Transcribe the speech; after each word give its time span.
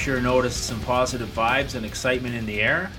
sure 0.00 0.18
noticed 0.18 0.64
some 0.64 0.80
positive 0.80 1.28
vibes 1.28 1.74
and 1.74 1.84
excitement 1.84 2.34
in 2.34 2.46
the 2.46 2.62
air. 2.62 2.90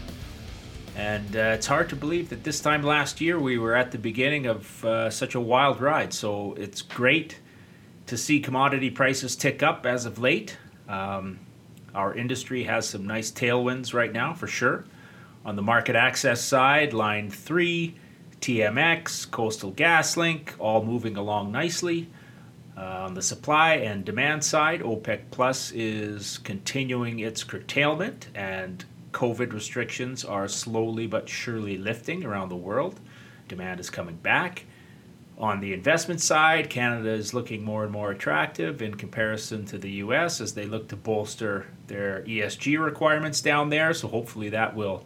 And 0.96 1.36
uh, 1.36 1.56
it's 1.56 1.66
hard 1.66 1.90
to 1.90 1.96
believe 1.96 2.30
that 2.30 2.44
this 2.44 2.60
time 2.60 2.84
last 2.84 3.20
year 3.20 3.40
we 3.40 3.58
were 3.58 3.74
at 3.76 3.92
the 3.92 3.98
beginning 3.98 4.46
of 4.46 4.86
uh, 4.86 5.10
such 5.10 5.34
a 5.34 5.40
wild 5.40 5.82
ride. 5.82 6.14
So 6.14 6.54
it's 6.54 6.84
great 6.84 7.40
to 8.06 8.16
see 8.16 8.40
commodity 8.40 8.92
prices 8.92 9.36
tick 9.36 9.64
up 9.64 9.88
as 9.88 10.06
of 10.06 10.20
late. 10.20 10.60
Um, 10.88 11.40
our 11.96 12.14
industry 12.14 12.66
has 12.66 12.88
some 12.88 13.08
nice 13.08 13.32
tailwinds 13.32 13.96
right 13.96 14.14
now, 14.14 14.36
for 14.36 14.46
sure. 14.46 14.86
On 15.44 15.56
the 15.56 15.64
market 15.64 15.96
access 15.96 16.44
side, 16.44 16.94
Line 16.94 17.32
3, 17.32 17.96
TMX, 18.42 19.32
Coastal 19.32 19.72
GasLink, 19.72 20.50
all 20.60 20.86
moving 20.86 21.18
along 21.18 21.52
nicely. 21.52 22.10
Uh, 22.82 23.04
on 23.06 23.14
the 23.14 23.22
supply 23.22 23.76
and 23.76 24.04
demand 24.04 24.44
side, 24.44 24.82
OPEC 24.82 25.30
Plus 25.30 25.72
is 25.72 26.40
continuing 26.40 27.20
its 27.20 27.44
curtailment, 27.44 28.30
and 28.34 28.84
COVID 29.12 29.54
restrictions 29.54 30.26
are 30.26 30.48
slowly 30.48 31.06
but 31.06 31.30
surely 31.30 31.78
lifting 31.78 32.26
around 32.26 32.50
the 32.50 32.56
world. 32.56 33.00
Demand 33.48 33.80
is 33.80 33.92
coming 33.92 34.16
back. 34.16 34.66
On 35.38 35.60
the 35.60 35.74
investment 35.74 36.22
side, 36.22 36.72
Canada 36.72 37.12
is 37.12 37.36
looking 37.36 37.64
more 37.64 37.84
and 37.84 37.92
more 37.92 38.10
attractive 38.10 38.82
in 38.82 38.96
comparison 38.96 39.64
to 39.66 39.78
the 39.78 39.92
US 40.06 40.42
as 40.42 40.56
they 40.56 40.66
look 40.66 40.88
to 40.88 40.96
bolster 40.96 41.68
their 41.86 42.24
ESG 42.24 42.84
requirements 42.84 43.42
down 43.42 43.70
there. 43.70 43.94
So, 43.94 44.08
hopefully, 44.08 44.50
that 44.50 44.76
will 44.76 45.06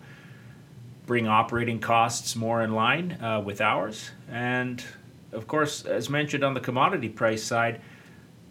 bring 1.06 1.28
operating 1.28 1.80
costs 1.80 2.38
more 2.38 2.62
in 2.62 2.74
line 2.74 3.14
uh, 3.22 3.42
with 3.44 3.60
ours. 3.60 4.12
And, 4.30 4.82
of 5.32 5.48
course, 5.48 5.86
as 5.86 6.10
mentioned 6.10 6.44
on 6.44 6.54
the 6.54 6.60
commodity 6.60 7.10
price 7.10 7.44
side, 7.44 7.82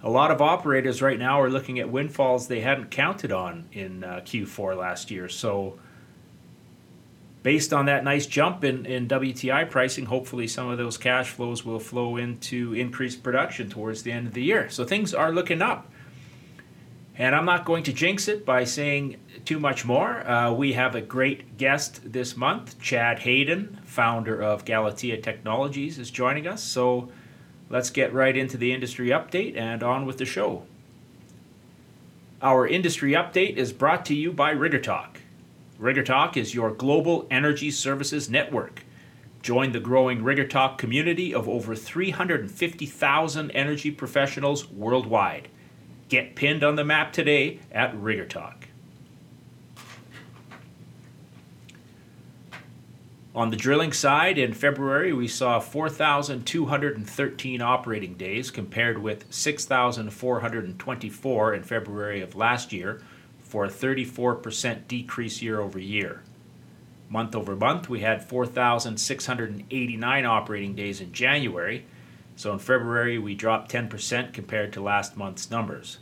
a 0.03 0.11
lot 0.11 0.31
of 0.31 0.43
operators 0.43 1.01
right 1.01 1.19
now 1.19 1.41
are 1.41 1.49
looking 1.49 1.79
at 1.79 1.89
windfalls 1.89 2.47
they 2.47 2.61
hadn't 2.61 2.91
counted 2.91 3.33
on 3.33 3.69
in 3.73 4.05
uh, 4.05 4.21
Q4 4.25 4.77
last 4.77 5.11
year. 5.11 5.29
So, 5.31 5.79
based 7.43 7.73
on 7.73 7.87
that 7.87 8.05
nice 8.05 8.27
jump 8.27 8.65
in, 8.65 8.85
in 8.87 9.07
WTI 9.07 9.71
pricing, 9.71 10.07
hopefully 10.07 10.47
some 10.47 10.69
of 10.69 10.79
those 10.79 10.97
cash 10.97 11.31
flows 11.31 11.65
will 11.65 11.79
flow 11.79 12.17
into 12.17 12.75
increased 12.75 13.23
production 13.23 13.69
towards 13.69 14.03
the 14.03 14.13
end 14.13 14.27
of 14.27 14.35
the 14.35 14.43
year. 14.43 14.69
So 14.71 14.85
things 14.85 15.15
are 15.15 15.31
looking 15.31 15.63
up. 15.63 15.91
And 17.17 17.35
I'm 17.35 17.45
not 17.45 17.65
going 17.65 17.85
to 17.85 17.93
jinx 17.93 18.27
it 18.27 18.45
by 18.45 18.65
saying 18.65 19.17
too 19.45 19.61
much 19.61 19.85
more. 19.85 20.29
Uh, 20.29 20.53
we 20.53 20.73
have 20.73 20.97
a 20.97 21.01
great 21.01 21.57
guest 21.57 22.01
this 22.13 22.37
month. 22.37 22.81
Chad 22.81 23.21
Hayden, 23.21 23.81
founder 23.85 24.43
of 24.43 24.65
Galatea 24.65 25.19
Technologies, 25.19 25.99
is 25.99 26.11
joining 26.11 26.49
us. 26.49 26.63
So 26.63 27.11
let's 27.71 27.91
get 27.91 28.13
right 28.13 28.37
into 28.37 28.57
the 28.57 28.73
industry 28.73 29.09
update 29.09 29.57
and 29.57 29.83
on 29.85 30.07
with 30.07 30.19
the 30.19 30.25
show. 30.25 30.65
Our 32.43 32.67
industry 32.67 33.13
update 33.13 33.57
is 33.57 33.73
brought 33.73 34.05
to 34.07 34.15
you 34.15 34.33
by 34.33 34.51
Rigger 34.51 34.81
Talk. 34.81 35.21
Talk 36.05 36.37
is 36.37 36.55
your 36.55 36.71
global 36.71 37.27
energy 37.31 37.71
services 37.71 38.29
network. 38.29 38.85
Join 39.41 39.73
the 39.73 39.81
growing 39.81 40.25
Rigger 40.25 40.47
Talk 40.47 40.79
community 40.79 41.33
of 41.33 41.49
over 41.49 41.77
350,000 41.77 43.51
energy 43.53 43.91
professionals 43.91 44.69
worldwide. 44.69 45.49
Get 46.09 46.35
pinned 46.35 46.63
on 46.63 46.77
the 46.77 46.85
map 46.85 47.13
today 47.13 47.61
at 47.73 47.97
Rigger 47.97 48.27
Talk. 48.27 48.69
On 53.35 53.51
the 53.51 53.57
drilling 53.57 53.93
side, 53.93 54.39
in 54.39 54.53
February, 54.53 55.13
we 55.13 55.27
saw 55.27 55.59
4,213 55.59 57.61
operating 57.61 58.15
days 58.15 58.53
compared 58.53 58.99
with 58.99 59.25
6,424 59.29 61.55
in 61.55 61.65
February 61.65 62.21
of 62.21 62.37
last 62.37 62.73
year 62.73 63.03
for 63.41 63.65
a 63.65 63.69
34% 63.69 64.87
decrease 64.87 65.43
year 65.43 65.61
over 65.61 65.81
year. 65.81 66.23
Month 67.09 67.35
over 67.35 67.57
month, 67.57 67.89
we 67.89 67.99
had 68.01 68.23
4,689 68.23 70.25
operating 70.25 70.77
days 70.77 71.01
in 71.01 71.13
January, 71.13 71.87
so 72.37 72.53
in 72.53 72.59
February 72.59 73.19
we 73.19 73.35
dropped 73.35 73.71
10% 73.71 74.33
compared 74.33 74.73
to 74.73 74.83
last 74.83 75.17
month's 75.17 75.51
numbers. 75.51 75.99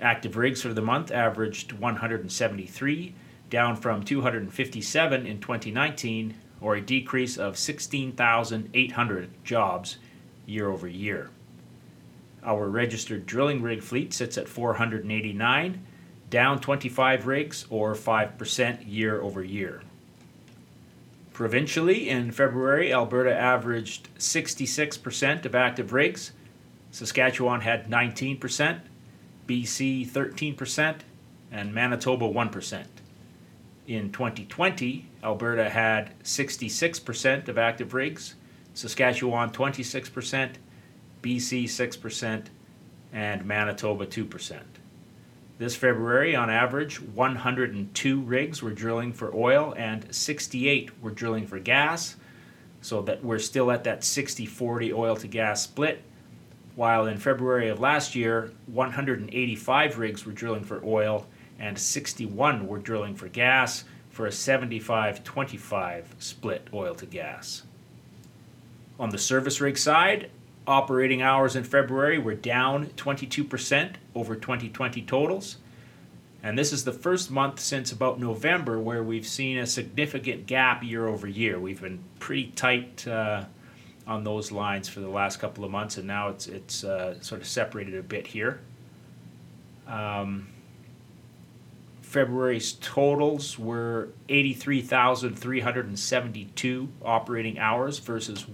Active 0.00 0.36
rigs 0.36 0.62
for 0.62 0.72
the 0.72 0.80
month 0.80 1.10
averaged 1.10 1.72
173, 1.72 3.14
down 3.50 3.76
from 3.76 4.02
257 4.02 5.26
in 5.26 5.40
2019, 5.40 6.34
or 6.60 6.74
a 6.74 6.80
decrease 6.80 7.36
of 7.36 7.58
16,800 7.58 9.30
jobs 9.44 9.98
year 10.46 10.70
over 10.70 10.88
year. 10.88 11.30
Our 12.42 12.68
registered 12.68 13.26
drilling 13.26 13.60
rig 13.60 13.82
fleet 13.82 14.14
sits 14.14 14.38
at 14.38 14.48
489, 14.48 15.86
down 16.30 16.60
25 16.60 17.26
rigs 17.26 17.66
or 17.68 17.94
5% 17.94 18.78
year 18.86 19.20
over 19.20 19.44
year. 19.44 19.82
Provincially, 21.32 22.08
in 22.08 22.32
February, 22.32 22.92
Alberta 22.92 23.34
averaged 23.34 24.08
66% 24.18 25.44
of 25.44 25.54
active 25.54 25.92
rigs, 25.92 26.32
Saskatchewan 26.90 27.60
had 27.60 27.88
19%, 27.88 28.80
BC 29.46 30.08
13%, 30.08 31.00
and 31.50 31.74
Manitoba 31.74 32.28
1%. 32.28 32.84
In 33.86 34.12
2020, 34.12 35.06
Alberta 35.22 35.68
had 35.68 36.18
66% 36.22 37.48
of 37.48 37.58
active 37.58 37.94
rigs, 37.94 38.34
Saskatchewan 38.74 39.50
26%, 39.50 40.54
BC 41.22 41.64
6%, 41.64 42.46
and 43.12 43.44
Manitoba 43.44 44.06
2%. 44.06 44.60
This 45.60 45.76
February, 45.76 46.34
on 46.34 46.48
average, 46.48 47.02
102 47.02 48.20
rigs 48.22 48.62
were 48.62 48.70
drilling 48.70 49.12
for 49.12 49.30
oil 49.34 49.74
and 49.76 50.06
68 50.10 51.02
were 51.02 51.10
drilling 51.10 51.46
for 51.46 51.58
gas, 51.58 52.16
so 52.80 53.02
that 53.02 53.22
we're 53.22 53.38
still 53.38 53.70
at 53.70 53.84
that 53.84 54.02
60 54.02 54.46
40 54.46 54.94
oil 54.94 55.16
to 55.16 55.28
gas 55.28 55.62
split. 55.62 56.02
While 56.76 57.04
in 57.04 57.18
February 57.18 57.68
of 57.68 57.78
last 57.78 58.14
year, 58.14 58.52
185 58.68 59.98
rigs 59.98 60.24
were 60.24 60.32
drilling 60.32 60.64
for 60.64 60.82
oil 60.82 61.26
and 61.58 61.78
61 61.78 62.66
were 62.66 62.78
drilling 62.78 63.14
for 63.14 63.28
gas 63.28 63.84
for 64.08 64.24
a 64.24 64.32
75 64.32 65.22
25 65.22 66.14
split 66.18 66.68
oil 66.72 66.94
to 66.94 67.04
gas. 67.04 67.64
On 68.98 69.10
the 69.10 69.18
service 69.18 69.60
rig 69.60 69.76
side, 69.76 70.30
operating 70.70 71.20
hours 71.20 71.56
in 71.56 71.64
February 71.64 72.16
were 72.16 72.34
down 72.34 72.86
22% 72.90 73.94
over 74.14 74.36
2020 74.36 75.02
totals. 75.02 75.56
And 76.42 76.56
this 76.56 76.72
is 76.72 76.84
the 76.84 76.92
first 76.92 77.30
month 77.30 77.58
since 77.58 77.92
about 77.92 78.20
November 78.20 78.78
where 78.78 79.02
we've 79.02 79.26
seen 79.26 79.58
a 79.58 79.66
significant 79.66 80.46
gap 80.46 80.84
year 80.84 81.08
over 81.08 81.26
year. 81.26 81.58
We've 81.58 81.82
been 81.82 81.98
pretty 82.20 82.52
tight 82.52 83.06
uh, 83.06 83.44
on 84.06 84.22
those 84.22 84.52
lines 84.52 84.88
for 84.88 85.00
the 85.00 85.08
last 85.08 85.40
couple 85.40 85.64
of 85.64 85.72
months, 85.72 85.98
and 85.98 86.06
now 86.06 86.28
it's 86.28 86.46
it's 86.46 86.84
uh, 86.84 87.20
sort 87.20 87.42
of 87.42 87.46
separated 87.46 87.96
a 87.96 88.02
bit 88.02 88.28
here. 88.28 88.60
Um, 89.86 90.46
February's 92.10 92.72
totals 92.80 93.58
were 93.58 94.08
83,372 94.28 96.88
operating 97.04 97.58
hours 97.58 97.98
versus 97.98 98.48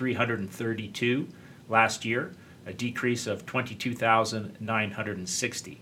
106,332 0.00 1.28
last 1.68 2.04
year, 2.04 2.32
a 2.64 2.72
decrease 2.72 3.26
of 3.26 3.44
22,960. 3.46 5.80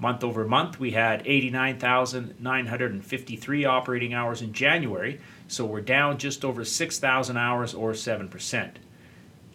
Month 0.00 0.22
over 0.22 0.44
month, 0.44 0.78
we 0.78 0.92
had 0.92 1.26
89,953 1.26 3.64
operating 3.64 4.14
hours 4.14 4.42
in 4.42 4.52
January, 4.52 5.20
so 5.48 5.64
we're 5.64 5.80
down 5.80 6.18
just 6.18 6.44
over 6.44 6.64
6,000 6.64 7.36
hours 7.36 7.74
or 7.74 7.90
7%. 7.92 8.70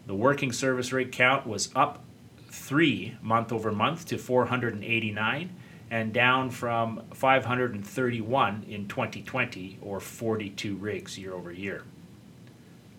The 0.05 0.15
working 0.15 0.51
service 0.51 0.91
rate 0.91 1.13
count 1.13 1.47
was 1.47 1.69
up 1.75 2.03
3 2.49 3.17
month 3.21 3.53
over 3.53 3.71
month 3.71 4.05
to 4.07 4.17
489 4.17 5.55
and 5.89 6.11
down 6.11 6.49
from 6.49 7.03
531 7.13 8.65
in 8.67 8.87
2020 8.87 9.77
or 9.81 9.99
42 9.99 10.75
rigs 10.75 11.17
year 11.17 11.33
over 11.33 11.53
year. 11.53 11.83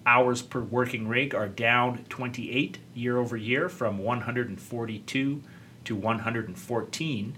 Hours 0.07 0.43
per 0.43 0.61
working 0.61 1.09
rig 1.09 1.35
are 1.35 1.49
down 1.49 2.05
28 2.11 2.79
year 2.95 3.17
over 3.17 3.37
year 3.37 3.71
from 3.71 3.99
142 3.99 5.43
to 5.85 5.97
114, 5.97 7.37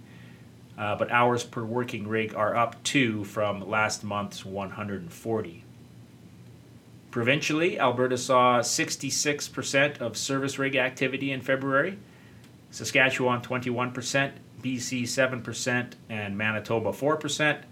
uh, 0.77 0.97
but 0.97 1.11
hours 1.11 1.45
per 1.45 1.65
working 1.65 2.09
rig 2.09 2.35
are 2.35 2.57
up 2.57 2.83
2 2.83 3.25
from 3.25 3.69
last 3.69 4.03
month's 4.03 4.45
140. 4.45 5.65
Provincially, 7.13 7.79
Alberta 7.79 8.19
saw 8.19 8.59
66% 8.59 10.01
of 10.01 10.17
service 10.17 10.59
rig 10.59 10.77
activity 10.77 11.31
in 11.31 11.41
February, 11.41 11.99
Saskatchewan 12.73 13.41
21%, 13.41 14.33
BC 14.61 15.03
7%, 15.05 15.93
and 16.11 16.37
Manitoba 16.37 16.91
4%. 16.91 17.63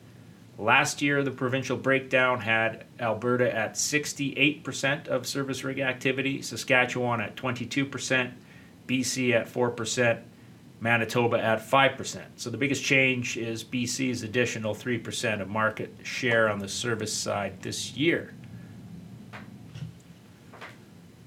Last 0.58 1.02
year, 1.02 1.22
the 1.22 1.32
provincial 1.32 1.76
breakdown 1.76 2.40
had 2.40 2.84
Alberta 3.00 3.52
at 3.54 3.74
68% 3.74 5.08
of 5.08 5.26
service 5.26 5.64
rig 5.64 5.80
activity, 5.80 6.42
Saskatchewan 6.42 7.20
at 7.20 7.34
22%, 7.36 8.32
BC 8.86 9.32
at 9.32 9.52
4%, 9.52 10.22
Manitoba 10.80 11.42
at 11.42 11.68
5%. 11.68 12.22
So 12.36 12.50
the 12.50 12.56
biggest 12.56 12.84
change 12.84 13.36
is 13.36 13.64
BC's 13.64 14.22
additional 14.22 14.74
3% 14.74 15.40
of 15.40 15.48
market 15.48 15.92
share 16.02 16.48
on 16.48 16.58
the 16.60 16.68
service 16.68 17.12
side 17.12 17.60
this 17.62 17.96
year. 17.96 18.32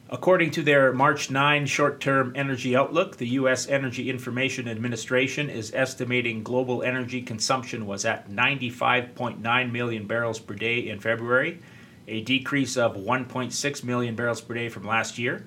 According 0.09 0.51
to 0.51 0.63
their 0.63 0.93
March 0.93 1.29
9 1.29 1.65
short 1.65 1.99
term 1.99 2.31
energy 2.33 2.77
outlook, 2.77 3.17
the 3.17 3.27
U.S. 3.29 3.67
Energy 3.67 4.09
Information 4.09 4.69
Administration 4.69 5.49
is 5.49 5.73
estimating 5.75 6.43
global 6.43 6.81
energy 6.81 7.21
consumption 7.21 7.85
was 7.85 8.05
at 8.05 8.29
95.9 8.29 9.71
million 9.71 10.07
barrels 10.07 10.39
per 10.39 10.53
day 10.53 10.87
in 10.87 11.01
February, 11.01 11.59
a 12.07 12.21
decrease 12.21 12.77
of 12.77 12.95
1.6 12.95 13.83
million 13.83 14.15
barrels 14.15 14.39
per 14.39 14.53
day 14.53 14.69
from 14.69 14.87
last 14.87 15.17
year. 15.17 15.45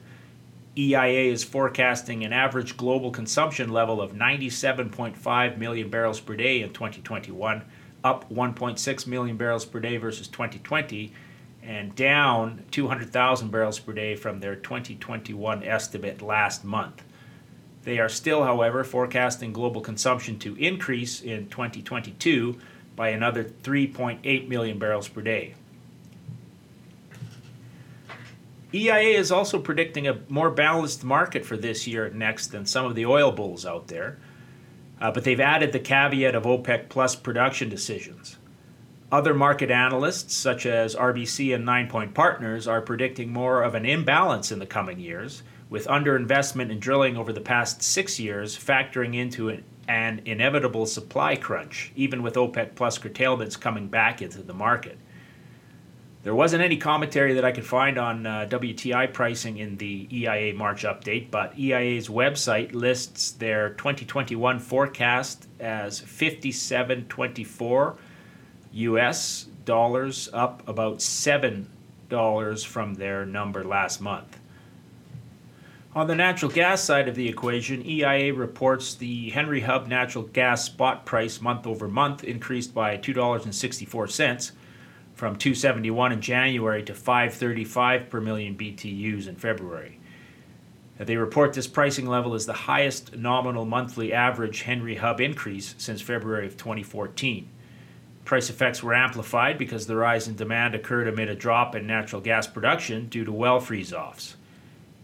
EIA 0.77 1.33
is 1.33 1.43
forecasting 1.43 2.23
an 2.23 2.35
average 2.35 2.77
global 2.77 3.11
consumption 3.11 3.73
level 3.73 4.03
of 4.03 4.13
97.5 4.13 5.57
million 5.57 5.89
barrels 5.89 6.21
per 6.21 6.37
day 6.37 6.61
in 6.61 6.71
2021, 6.71 7.65
up 8.05 8.31
1.6 8.31 9.07
million 9.07 9.39
barrels 9.39 9.65
per 9.65 9.81
day 9.81 9.97
versus 9.97 10.29
2020 10.29 11.15
and 11.63 11.95
down 11.95 12.65
200,000 12.71 13.51
barrels 13.51 13.79
per 13.79 13.93
day 13.93 14.17
from 14.17 14.41
their 14.41 14.57
2021 14.57 15.63
estimate 15.63 16.23
last 16.23 16.65
month. 16.65 17.03
They 17.83 17.99
are 17.99 18.09
still, 18.09 18.45
however, 18.45 18.85
forecasting 18.85 19.53
global 19.53 19.81
consumption 19.81 20.39
to 20.41 20.55
increase 20.57 21.23
in 21.23 21.49
2022 21.49 22.59
by 22.97 23.11
another 23.11 23.45
3.8 23.45 24.49
million 24.49 24.79
barrels 24.79 25.09
per 25.09 25.23
day. 25.23 25.55
EIA 28.73 29.19
is 29.19 29.33
also 29.33 29.59
predicting 29.59 30.07
a 30.07 30.21
more 30.29 30.51
balanced 30.51 31.03
market 31.03 31.45
for 31.45 31.57
this 31.57 31.87
year 31.87 32.07
and 32.07 32.17
next 32.17 32.49
than 32.49 32.67
some 32.67 32.87
of 32.87 32.95
the 32.95 33.05
oil 33.05 33.33
bulls 33.33 33.67
out 33.67 33.89
there, 33.89 34.19
uh, 35.01 35.11
but 35.11 35.25
they've 35.25 35.41
added 35.41 35.73
the 35.73 35.81
caveat 35.81 36.35
of 36.35 36.45
OPEC 36.45 36.89
plus 36.89 37.17
production 37.17 37.69
decisions. 37.69 38.37
Other 39.13 39.35
market 39.35 39.73
analysts, 39.73 40.37
such 40.37 40.67
as 40.67 40.95
RBC 40.95 41.53
and 41.53 41.67
Ninepoint 41.67 42.15
Partners, 42.15 42.69
are 42.69 42.81
predicting 42.81 43.33
more 43.33 43.63
of 43.63 43.75
an 43.75 43.85
imbalance 43.85 44.53
in 44.53 44.61
the 44.61 44.67
coming 44.67 45.01
years, 45.01 45.43
with 45.69 45.89
underinvestment 45.89 46.71
in 46.71 46.79
drilling 46.79 47.17
over 47.17 47.33
the 47.33 47.41
past 47.41 47.83
six 47.83 48.21
years 48.21 48.57
factoring 48.57 49.17
into 49.17 49.49
an, 49.49 49.65
an 49.89 50.23
inevitable 50.27 50.87
supply 50.87 51.35
crunch, 51.35 51.91
even 51.97 52.23
with 52.23 52.35
OPEC 52.35 52.77
plus 52.77 52.99
curtailments 52.99 53.57
coming 53.57 53.89
back 53.89 54.23
into 54.23 54.43
the 54.43 54.55
market. 54.55 54.97
There 56.23 56.35
wasn't 56.35 56.63
any 56.63 56.77
commentary 56.77 57.35
that 57.35 57.45
I 57.45 57.51
could 57.51 57.67
find 57.67 57.99
on 57.99 58.27
uh, 58.27 58.47
WTI 58.49 59.13
pricing 59.13 59.59
in 59.59 59.77
the 59.79 60.07
EIA 60.13 60.55
March 60.55 60.85
update, 60.85 61.33
but 61.33 61.59
EIA's 61.59 62.09
website 62.09 62.75
lists 62.75 63.33
their 63.33 63.71
2021 63.71 64.61
forecast 64.61 65.49
as 65.59 66.01
57.24 66.01 67.97
US 68.73 69.47
dollars, 69.65 70.29
up 70.33 70.67
about 70.69 70.99
$7 70.99 71.67
from 72.67 72.95
their 72.95 73.27
number 73.27 73.65
last 73.65 74.01
month. 74.01 74.39
On 75.93 76.07
the 76.07 76.15
natural 76.15 76.53
gas 76.53 76.85
side 76.85 77.09
of 77.09 77.17
the 77.17 77.29
equation, 77.29 77.85
EIA 77.85 78.33
reports 78.33 78.95
the 78.95 79.31
Henry 79.31 79.63
Hub 79.63 79.89
natural 79.89 80.23
gas 80.25 80.65
spot 80.65 81.05
price 81.05 81.41
month 81.41 81.67
over 81.67 81.89
month 81.89 82.23
increased 82.23 82.73
by 82.73 82.97
$2.64 82.97 84.53
from 85.15 85.37
271 85.37 86.13
in 86.13 86.21
January 86.21 86.85
to 86.85 86.95
535 86.95 88.09
per 88.09 88.21
million 88.21 88.57
BTUs 88.57 89.27
in 89.27 89.35
February. 89.35 89.99
They 90.97 91.17
report 91.17 91.55
this 91.55 91.67
pricing 91.67 92.07
level 92.07 92.35
is 92.35 92.47
the 92.47 92.53
highest 92.53 93.17
nominal 93.17 93.65
monthly 93.65 94.13
average 94.13 94.63
Henry 94.63 94.95
Hub 94.95 95.21
increase 95.21 95.75
since 95.77 96.01
February 96.01 96.47
of 96.47 96.57
2014. 96.57 97.49
Price 98.31 98.49
effects 98.49 98.81
were 98.81 98.95
amplified 98.95 99.59
because 99.59 99.89
the 99.89 99.97
rise 99.97 100.29
in 100.29 100.37
demand 100.37 100.77
occurred 100.77 101.09
amid 101.09 101.29
a 101.29 101.35
drop 101.35 101.75
in 101.75 101.85
natural 101.85 102.23
gas 102.23 102.47
production 102.47 103.09
due 103.09 103.25
to 103.25 103.33
well 103.33 103.59
freeze 103.59 103.93
offs. 103.93 104.37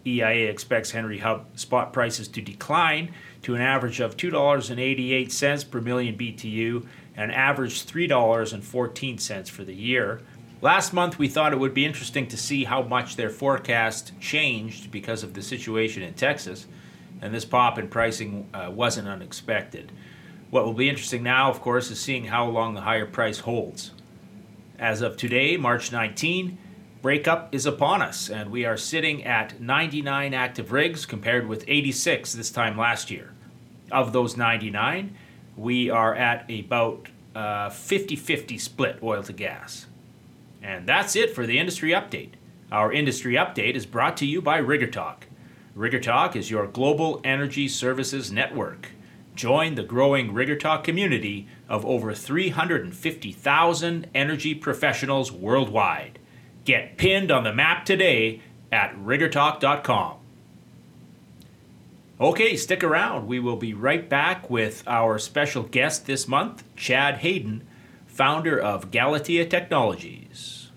EIA 0.05 0.49
expects 0.49 0.91
Henry 0.91 1.17
Hub 1.17 1.45
spot 1.59 1.91
prices 1.91 2.29
to 2.29 2.41
decline 2.41 3.13
to 3.41 3.53
an 3.53 3.59
average 3.59 3.99
of 3.99 4.15
$2.88 4.15 5.69
per 5.69 5.81
million 5.81 6.17
BTU 6.17 6.87
and 7.17 7.33
average 7.33 7.85
$3.14 7.85 9.49
for 9.49 9.65
the 9.65 9.75
year. 9.75 10.21
Last 10.61 10.93
month, 10.93 11.19
we 11.19 11.27
thought 11.27 11.51
it 11.51 11.59
would 11.59 11.73
be 11.73 11.85
interesting 11.85 12.29
to 12.29 12.37
see 12.37 12.63
how 12.63 12.81
much 12.81 13.17
their 13.17 13.29
forecast 13.29 14.17
changed 14.21 14.89
because 14.89 15.23
of 15.23 15.33
the 15.33 15.41
situation 15.41 16.01
in 16.01 16.13
Texas, 16.13 16.65
and 17.21 17.33
this 17.33 17.43
pop 17.43 17.77
in 17.77 17.89
pricing 17.89 18.47
uh, 18.53 18.71
wasn't 18.71 19.09
unexpected. 19.09 19.91
What 20.49 20.65
will 20.65 20.73
be 20.73 20.89
interesting 20.89 21.23
now, 21.23 21.49
of 21.49 21.59
course, 21.59 21.91
is 21.91 21.99
seeing 21.99 22.25
how 22.25 22.45
long 22.45 22.73
the 22.73 22.81
higher 22.81 23.05
price 23.05 23.39
holds. 23.39 23.91
As 24.79 25.01
of 25.01 25.17
today, 25.17 25.57
March 25.57 25.91
19, 25.91 26.57
breakup 27.01 27.53
is 27.53 27.65
upon 27.65 28.01
us, 28.01 28.29
and 28.29 28.49
we 28.49 28.63
are 28.63 28.77
sitting 28.77 29.25
at 29.25 29.59
99 29.59 30.33
active 30.33 30.71
rigs 30.71 31.05
compared 31.05 31.47
with 31.47 31.65
86 31.67 32.33
this 32.33 32.49
time 32.49 32.77
last 32.77 33.11
year. 33.11 33.33
Of 33.91 34.13
those 34.13 34.37
99, 34.37 35.15
we 35.57 35.89
are 35.89 36.15
at 36.15 36.49
about 36.49 37.07
50 37.07 37.35
uh, 37.35 37.69
50 37.69 38.57
split 38.57 38.99
oil 39.03 39.23
to 39.23 39.33
gas. 39.33 39.87
And 40.61 40.87
that's 40.87 41.15
it 41.15 41.35
for 41.35 41.45
the 41.45 41.59
industry 41.59 41.91
update. 41.91 42.31
Our 42.71 42.91
industry 42.91 43.35
update 43.35 43.75
is 43.75 43.85
brought 43.85 44.17
to 44.17 44.25
you 44.25 44.41
by 44.41 44.57
Rigger 44.57 44.87
Talk. 44.87 45.27
Rigger 45.75 45.99
Talk 45.99 46.35
is 46.35 46.49
your 46.49 46.67
global 46.67 47.21
energy 47.23 47.67
services 47.67 48.31
network. 48.31 48.91
Join 49.37 49.75
the 49.75 49.83
growing 49.83 50.33
Rigger 50.33 50.55
Talk 50.55 50.83
community 50.83 51.47
of 51.69 51.85
over 51.85 52.11
350,000 52.11 54.07
energy 54.15 54.55
professionals 54.55 55.31
worldwide. 55.31 56.17
Get 56.65 56.97
pinned 56.97 57.29
on 57.29 57.43
the 57.43 57.53
map 57.53 57.85
today 57.85 58.41
at 58.71 58.95
riggertalk.com. 58.95 60.15
Okay, 62.19 62.57
stick 62.57 62.83
around. 62.83 63.27
We 63.27 63.39
will 63.39 63.57
be 63.57 63.75
right 63.75 64.09
back 64.09 64.49
with 64.49 64.83
our 64.87 65.19
special 65.19 65.61
guest 65.61 66.07
this 66.07 66.27
month, 66.27 66.63
Chad 66.75 67.19
Hayden, 67.19 67.61
founder 68.07 68.59
of 68.59 68.89
Galatea 68.89 69.45
Technologies. 69.45 70.71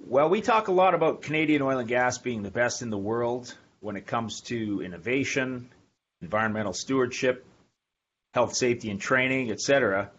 Well, 0.00 0.28
we 0.28 0.40
talk 0.40 0.66
a 0.66 0.72
lot 0.72 0.94
about 0.94 1.22
Canadian 1.22 1.62
oil 1.62 1.78
and 1.78 1.88
gas 1.88 2.18
being 2.18 2.42
the 2.42 2.50
best 2.50 2.82
in 2.82 2.90
the 2.90 2.98
world 2.98 3.56
when 3.78 3.94
it 3.94 4.08
comes 4.08 4.40
to 4.46 4.82
innovation, 4.82 5.70
environmental 6.20 6.72
stewardship, 6.72 7.46
health, 8.34 8.56
safety, 8.56 8.90
and 8.90 9.00
training, 9.00 9.52
etc. 9.52 10.10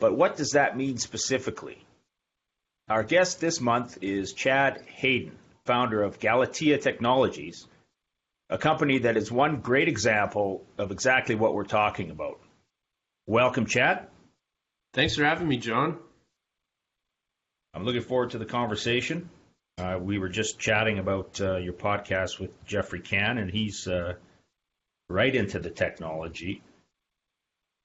But 0.00 0.16
what 0.16 0.36
does 0.36 0.50
that 0.50 0.76
mean 0.76 0.98
specifically? 0.98 1.86
Our 2.88 3.04
guest 3.04 3.40
this 3.40 3.60
month 3.60 3.98
is 4.02 4.32
Chad 4.32 4.82
Hayden, 4.96 5.38
founder 5.64 6.02
of 6.02 6.18
Galatea 6.18 6.78
Technologies, 6.78 7.68
a 8.48 8.58
company 8.58 8.98
that 8.98 9.16
is 9.16 9.30
one 9.30 9.60
great 9.60 9.86
example 9.86 10.66
of 10.76 10.90
exactly 10.90 11.36
what 11.36 11.54
we're 11.54 11.62
talking 11.62 12.10
about. 12.10 12.40
Welcome, 13.30 13.66
Chad. 13.66 14.08
Thanks 14.92 15.14
for 15.14 15.22
having 15.24 15.46
me, 15.46 15.56
John. 15.56 15.98
I'm 17.72 17.84
looking 17.84 18.02
forward 18.02 18.30
to 18.30 18.38
the 18.38 18.44
conversation. 18.44 19.30
Uh, 19.78 19.98
we 20.00 20.18
were 20.18 20.28
just 20.28 20.58
chatting 20.58 20.98
about 20.98 21.40
uh, 21.40 21.58
your 21.58 21.74
podcast 21.74 22.40
with 22.40 22.50
Geoffrey 22.66 22.98
Cann, 22.98 23.38
and 23.38 23.48
he's 23.48 23.86
uh, 23.86 24.14
right 25.08 25.32
into 25.32 25.60
the 25.60 25.70
technology. 25.70 26.60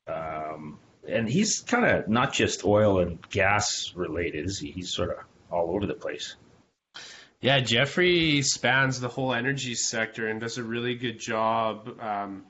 Um, 0.07 0.79
and 1.07 1.29
he's 1.29 1.59
kind 1.59 1.85
of 1.85 2.07
not 2.07 2.33
just 2.33 2.65
oil 2.65 2.99
and 2.99 3.21
gas 3.29 3.93
related, 3.95 4.47
is 4.47 4.57
he? 4.57 4.71
He's 4.71 4.89
sort 4.89 5.11
of 5.11 5.17
all 5.51 5.75
over 5.75 5.85
the 5.85 5.93
place. 5.93 6.37
Yeah, 7.39 7.59
Geoffrey 7.59 8.41
spans 8.41 8.99
the 8.99 9.09
whole 9.09 9.31
energy 9.31 9.75
sector 9.75 10.27
and 10.27 10.41
does 10.41 10.57
a 10.57 10.63
really 10.63 10.95
good 10.95 11.19
job 11.19 12.01
um, 12.01 12.45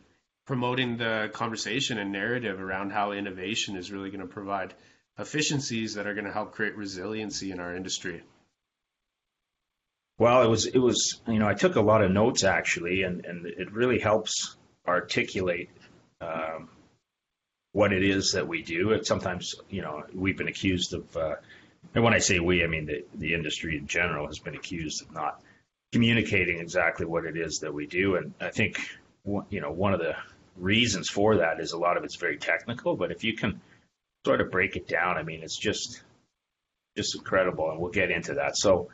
promoting 0.46 0.98
the 0.98 1.30
conversation 1.34 1.98
and 1.98 2.12
narrative 2.12 2.62
around 2.62 2.92
how 2.92 3.12
innovation 3.12 3.76
is 3.76 3.92
really 3.92 4.10
going 4.10 4.22
to 4.22 4.28
provide 4.28 4.74
efficiencies 5.18 5.96
that 5.96 6.08
are 6.08 6.14
going 6.14 6.26
to 6.26 6.32
help 6.32 6.54
create 6.54 6.76
resiliency 6.76 7.52
in 7.52 7.60
our 7.60 7.76
industry. 7.76 8.24
Well, 10.18 10.44
it 10.44 10.48
was 10.48 10.66
it 10.66 10.78
was 10.78 11.22
you 11.28 11.40
know 11.40 11.48
I 11.48 11.56
took 11.56 11.76
a 11.76 11.82
lot 11.82 12.02
of 12.02 12.12
notes 12.12 12.44
actually, 12.44 13.04
and 13.04 13.26
and 13.26 13.46
it 13.46 13.72
really 13.74 14.00
helps 14.00 14.56
articulate 14.88 15.70
um, 16.22 16.70
what 17.74 17.92
it 17.92 18.04
is 18.04 18.32
that 18.34 18.48
we 18.48 18.62
do. 18.62 18.94
And 18.94 19.06
sometimes 19.06 19.56
you 19.70 19.82
know 19.82 20.04
we've 20.14 20.38
been 20.38 20.48
accused 20.48 20.94
of, 20.94 21.18
uh, 21.18 21.36
and 21.94 22.04
when 22.04 22.14
I 22.14 22.20
say 22.20 22.40
we, 22.40 22.64
I 22.64 22.68
mean 22.68 22.86
the 22.86 23.04
the 23.16 23.34
industry 23.34 23.78
in 23.78 23.88
general 23.88 24.28
has 24.28 24.40
been 24.40 24.56
accused 24.56 25.02
of 25.02 25.12
not 25.12 25.42
communicating 25.92 26.60
exactly 26.60 27.06
what 27.06 27.26
it 27.26 27.36
is 27.36 27.60
that 27.60 27.74
we 27.74 27.86
do, 27.86 28.16
and 28.16 28.34
I 28.40 28.52
think 28.52 28.80
you 29.50 29.60
know 29.60 29.72
one 29.72 29.94
of 29.94 30.00
the 30.00 30.16
reasons 30.56 31.10
for 31.10 31.38
that 31.38 31.60
is 31.60 31.72
a 31.72 31.78
lot 31.78 31.98
of 31.98 32.04
it's 32.04 32.16
very 32.16 32.38
technical, 32.38 32.96
but 32.96 33.12
if 33.12 33.24
you 33.24 33.36
can 33.36 33.62
sort 34.26 34.42
of 34.42 34.52
break 34.52 34.76
it 34.76 34.88
down, 34.88 35.18
I 35.18 35.24
mean 35.24 35.44
it's 35.44 35.58
just 35.58 36.02
just 36.98 37.16
incredible, 37.16 37.70
and 37.70 37.80
we'll 37.80 37.92
get 37.92 38.12
into 38.12 38.36
that. 38.36 38.58
So. 38.58 38.90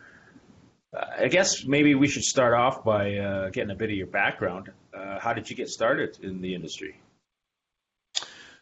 I 0.94 1.30
guess 1.30 1.63
maybe 1.63 1.96
we 1.96 2.10
should 2.10 2.25
start 2.25 2.53
off 2.53 2.84
by 2.84 3.15
uh, 3.15 3.50
getting 3.50 3.72
a 3.72 3.75
bit 3.75 3.89
of 3.89 3.96
your 3.96 4.08
background. 4.08 4.74
Uh, 4.94 5.22
how 5.22 5.32
did 5.32 5.50
you 5.50 5.56
get 5.56 5.70
started 5.70 6.18
in 6.22 6.41
the 6.41 6.53
industry? 6.53 7.00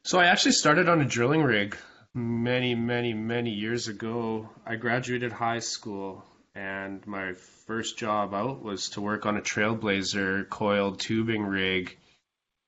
So 0.03 0.19
I 0.19 0.25
actually 0.25 0.53
started 0.53 0.87
on 0.89 1.01
a 1.01 1.05
drilling 1.05 1.43
rig 1.43 1.75
many, 2.13 2.73
many, 2.75 3.13
many 3.13 3.51
years 3.51 3.87
ago. 3.87 4.49
I 4.65 4.75
graduated 4.75 5.31
high 5.31 5.59
school, 5.59 6.23
and 6.55 7.05
my 7.05 7.33
first 7.67 7.97
job 7.97 8.33
out 8.33 8.63
was 8.63 8.89
to 8.89 9.01
work 9.01 9.25
on 9.25 9.37
a 9.37 9.41
Trailblazer 9.41 10.49
coiled 10.49 10.99
tubing 10.99 11.43
rig. 11.43 11.97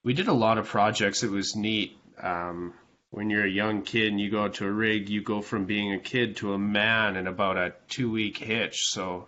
We 0.03 0.13
did 0.13 0.27
a 0.27 0.33
lot 0.33 0.57
of 0.57 0.67
projects. 0.67 1.23
It 1.23 1.31
was 1.31 1.55
neat. 1.55 1.97
Um, 2.21 2.73
when 3.11 3.29
you're 3.29 3.45
a 3.45 3.49
young 3.49 3.81
kid 3.83 4.07
and 4.11 4.19
you 4.19 4.31
go 4.31 4.45
out 4.45 4.55
to 4.55 4.65
a 4.65 4.71
rig, 4.71 5.09
you 5.09 5.21
go 5.21 5.41
from 5.41 5.65
being 5.65 5.93
a 5.93 5.99
kid 5.99 6.37
to 6.37 6.53
a 6.53 6.57
man 6.57 7.17
in 7.17 7.27
about 7.27 7.57
a 7.57 7.73
two 7.89 8.09
week 8.09 8.37
hitch. 8.37 8.85
So 8.85 9.27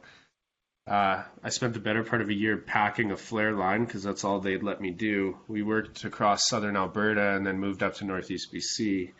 uh, 0.87 1.23
I 1.43 1.49
spent 1.49 1.73
the 1.73 1.79
better 1.79 2.03
part 2.03 2.21
of 2.21 2.29
a 2.29 2.33
year 2.33 2.57
packing 2.57 3.11
a 3.11 3.17
flare 3.17 3.53
line 3.53 3.85
because 3.85 4.03
that's 4.03 4.23
all 4.23 4.39
they'd 4.39 4.63
let 4.63 4.81
me 4.81 4.91
do. 4.91 5.37
We 5.47 5.61
worked 5.63 6.03
across 6.05 6.47
southern 6.47 6.75
Alberta 6.75 7.35
and 7.35 7.45
then 7.45 7.59
moved 7.59 7.83
up 7.83 7.95
to 7.95 8.05
northeast 8.05 8.53
BC. 8.53 9.11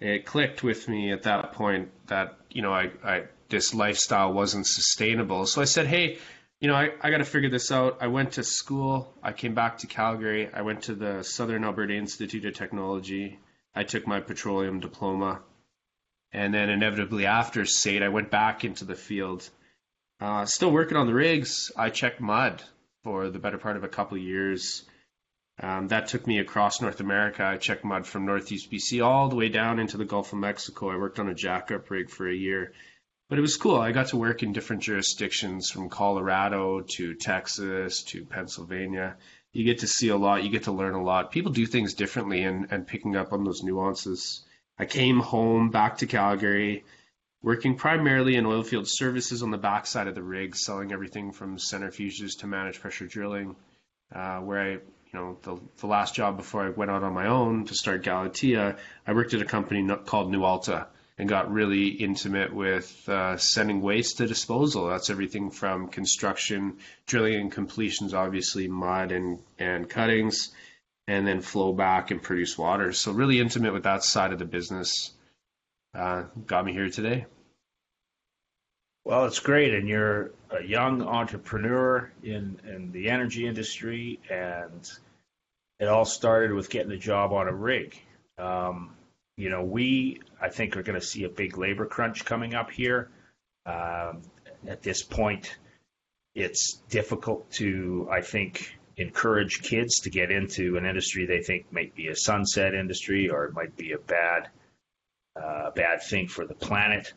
It 0.00 0.26
clicked 0.26 0.62
with 0.62 0.88
me 0.88 1.12
at 1.12 1.22
that 1.22 1.52
point 1.52 1.90
that 2.08 2.36
you 2.50 2.62
know 2.62 2.72
I, 2.72 2.90
I 3.04 3.24
this 3.48 3.72
lifestyle 3.72 4.32
wasn't 4.32 4.66
sustainable. 4.66 5.46
So 5.46 5.60
I 5.62 5.66
said, 5.66 5.86
hey, 5.86 6.18
you 6.62 6.68
know 6.68 6.74
I, 6.74 6.90
I 7.02 7.10
got 7.10 7.18
to 7.18 7.24
figure 7.24 7.50
this 7.50 7.70
out. 7.70 7.98
I 8.00 8.06
went 8.06 8.32
to 8.32 8.44
school. 8.44 9.12
I 9.22 9.32
came 9.32 9.54
back 9.54 9.78
to 9.78 9.86
Calgary. 9.86 10.48
I 10.54 10.62
went 10.62 10.84
to 10.84 10.94
the 10.94 11.22
Southern 11.22 11.64
Alberta 11.64 11.94
Institute 11.94 12.44
of 12.44 12.54
Technology. 12.54 13.40
I 13.74 13.82
took 13.82 14.06
my 14.06 14.20
petroleum 14.20 14.80
diploma, 14.80 15.40
and 16.32 16.54
then 16.54 16.70
inevitably 16.70 17.26
after 17.26 17.66
SAIT, 17.66 18.02
I 18.02 18.10
went 18.10 18.30
back 18.30 18.64
into 18.64 18.84
the 18.84 18.94
field 18.94 19.50
uh, 20.22 20.46
still 20.46 20.70
working 20.70 20.96
on 20.96 21.08
the 21.08 21.14
rigs. 21.14 21.72
I 21.76 21.90
checked 21.90 22.20
mud 22.20 22.62
for 23.02 23.28
the 23.28 23.40
better 23.40 23.58
part 23.58 23.76
of 23.76 23.82
a 23.82 23.88
couple 23.88 24.16
of 24.16 24.22
years. 24.22 24.84
Um, 25.60 25.88
that 25.88 26.06
took 26.06 26.28
me 26.28 26.38
across 26.38 26.80
North 26.80 27.00
America. 27.00 27.44
I 27.44 27.56
checked 27.56 27.84
mud 27.84 28.06
from 28.06 28.24
Northeast 28.24 28.70
BC 28.70 29.04
all 29.04 29.28
the 29.28 29.34
way 29.34 29.48
down 29.48 29.80
into 29.80 29.96
the 29.96 30.04
Gulf 30.04 30.32
of 30.32 30.38
Mexico. 30.38 30.90
I 30.90 30.96
worked 30.96 31.18
on 31.18 31.28
a 31.28 31.34
jackup 31.34 31.90
rig 31.90 32.08
for 32.08 32.28
a 32.28 32.34
year, 32.34 32.72
but 33.32 33.38
it 33.38 33.40
was 33.40 33.56
cool. 33.56 33.76
I 33.76 33.92
got 33.92 34.08
to 34.08 34.18
work 34.18 34.42
in 34.42 34.52
different 34.52 34.82
jurisdictions 34.82 35.70
from 35.70 35.88
Colorado 35.88 36.82
to 36.96 37.14
Texas 37.14 38.02
to 38.02 38.26
Pennsylvania. 38.26 39.16
You 39.54 39.64
get 39.64 39.78
to 39.78 39.86
see 39.86 40.08
a 40.08 40.18
lot. 40.18 40.44
You 40.44 40.50
get 40.50 40.64
to 40.64 40.72
learn 40.72 40.92
a 40.92 41.02
lot. 41.02 41.32
People 41.32 41.50
do 41.50 41.64
things 41.64 41.94
differently, 41.94 42.42
and, 42.42 42.66
and 42.70 42.86
picking 42.86 43.16
up 43.16 43.32
on 43.32 43.42
those 43.42 43.62
nuances. 43.62 44.44
I 44.78 44.84
came 44.84 45.18
home 45.18 45.70
back 45.70 45.96
to 45.96 46.06
Calgary 46.06 46.84
working 47.42 47.74
primarily 47.76 48.36
in 48.36 48.44
oilfield 48.44 48.86
services 48.86 49.42
on 49.42 49.50
the 49.50 49.56
backside 49.56 50.08
of 50.08 50.14
the 50.14 50.22
rig, 50.22 50.54
selling 50.54 50.92
everything 50.92 51.32
from 51.32 51.56
centrifuges 51.56 52.40
to 52.40 52.46
managed 52.46 52.82
pressure 52.82 53.06
drilling. 53.06 53.56
Uh, 54.14 54.40
where 54.40 54.60
I, 54.60 54.70
you 54.72 54.80
know, 55.14 55.38
the, 55.40 55.58
the 55.78 55.86
last 55.86 56.14
job 56.14 56.36
before 56.36 56.66
I 56.66 56.68
went 56.68 56.90
out 56.90 57.02
on 57.02 57.14
my 57.14 57.28
own 57.28 57.64
to 57.64 57.74
start 57.74 58.04
Galatea, 58.04 58.76
I 59.06 59.12
worked 59.14 59.32
at 59.32 59.40
a 59.40 59.46
company 59.46 59.88
called 60.04 60.30
Newalta 60.30 60.88
and 61.18 61.28
got 61.28 61.52
really 61.52 61.88
intimate 61.88 62.52
with 62.52 63.08
uh, 63.08 63.36
sending 63.36 63.80
waste 63.80 64.18
to 64.18 64.26
disposal. 64.26 64.88
That's 64.88 65.10
everything 65.10 65.50
from 65.50 65.88
construction, 65.88 66.78
drilling 67.06 67.34
and 67.34 67.52
completions, 67.52 68.14
obviously 68.14 68.68
mud 68.68 69.12
and, 69.12 69.40
and 69.58 69.88
cuttings, 69.88 70.52
and 71.06 71.26
then 71.26 71.40
flow 71.40 71.72
back 71.72 72.10
and 72.10 72.22
produce 72.22 72.56
water. 72.56 72.92
So 72.92 73.12
really 73.12 73.40
intimate 73.40 73.72
with 73.72 73.84
that 73.84 74.04
side 74.04 74.32
of 74.32 74.38
the 74.38 74.44
business 74.44 75.12
uh, 75.94 76.24
got 76.46 76.64
me 76.64 76.72
here 76.72 76.88
today. 76.88 77.26
Well, 79.04 79.24
it's 79.26 79.40
great, 79.40 79.74
and 79.74 79.88
you're 79.88 80.30
a 80.50 80.62
young 80.62 81.02
entrepreneur 81.02 82.12
in 82.22 82.60
in 82.64 82.92
the 82.92 83.10
energy 83.10 83.46
industry, 83.46 84.20
and 84.30 84.88
it 85.80 85.88
all 85.88 86.04
started 86.04 86.52
with 86.52 86.70
getting 86.70 86.92
a 86.92 86.96
job 86.96 87.32
on 87.32 87.48
a 87.48 87.52
rig. 87.52 88.00
Um, 88.38 88.94
you 89.36 89.50
know, 89.50 89.62
we 89.62 90.20
I 90.40 90.48
think 90.48 90.76
are 90.76 90.82
going 90.82 90.98
to 90.98 91.06
see 91.06 91.24
a 91.24 91.28
big 91.28 91.56
labor 91.56 91.86
crunch 91.86 92.24
coming 92.24 92.54
up 92.54 92.70
here. 92.70 93.10
Um, 93.66 94.22
at 94.66 94.82
this 94.82 95.02
point, 95.02 95.56
it's 96.34 96.80
difficult 96.88 97.50
to 97.52 98.08
I 98.10 98.20
think 98.20 98.78
encourage 98.96 99.62
kids 99.62 100.00
to 100.00 100.10
get 100.10 100.30
into 100.30 100.76
an 100.76 100.84
industry 100.84 101.24
they 101.24 101.40
think 101.40 101.72
might 101.72 101.94
be 101.94 102.08
a 102.08 102.16
sunset 102.16 102.74
industry 102.74 103.28
or 103.28 103.46
it 103.46 103.54
might 103.54 103.76
be 103.76 103.92
a 103.92 103.98
bad 103.98 104.48
uh, 105.40 105.70
bad 105.70 106.02
thing 106.02 106.28
for 106.28 106.46
the 106.46 106.54
planet. 106.54 107.12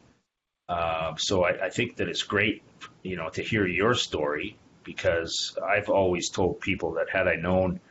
Uh, 0.70 1.16
so 1.18 1.44
I, 1.44 1.66
I, 1.66 1.70
think 1.70 1.98
that 1.98 2.08
it's 2.08 2.24
great, 2.24 2.64
you 3.04 3.18
know, 3.18 3.30
to 3.30 3.44
hear 3.44 3.68
your 3.68 3.94
story 3.94 4.58
because 4.84 5.56
I've 5.64 5.90
always 5.90 6.30
told 6.30 6.60
people 6.60 6.94
that 6.94 7.10
had 7.10 7.28
I 7.28 7.36
known 7.36 7.82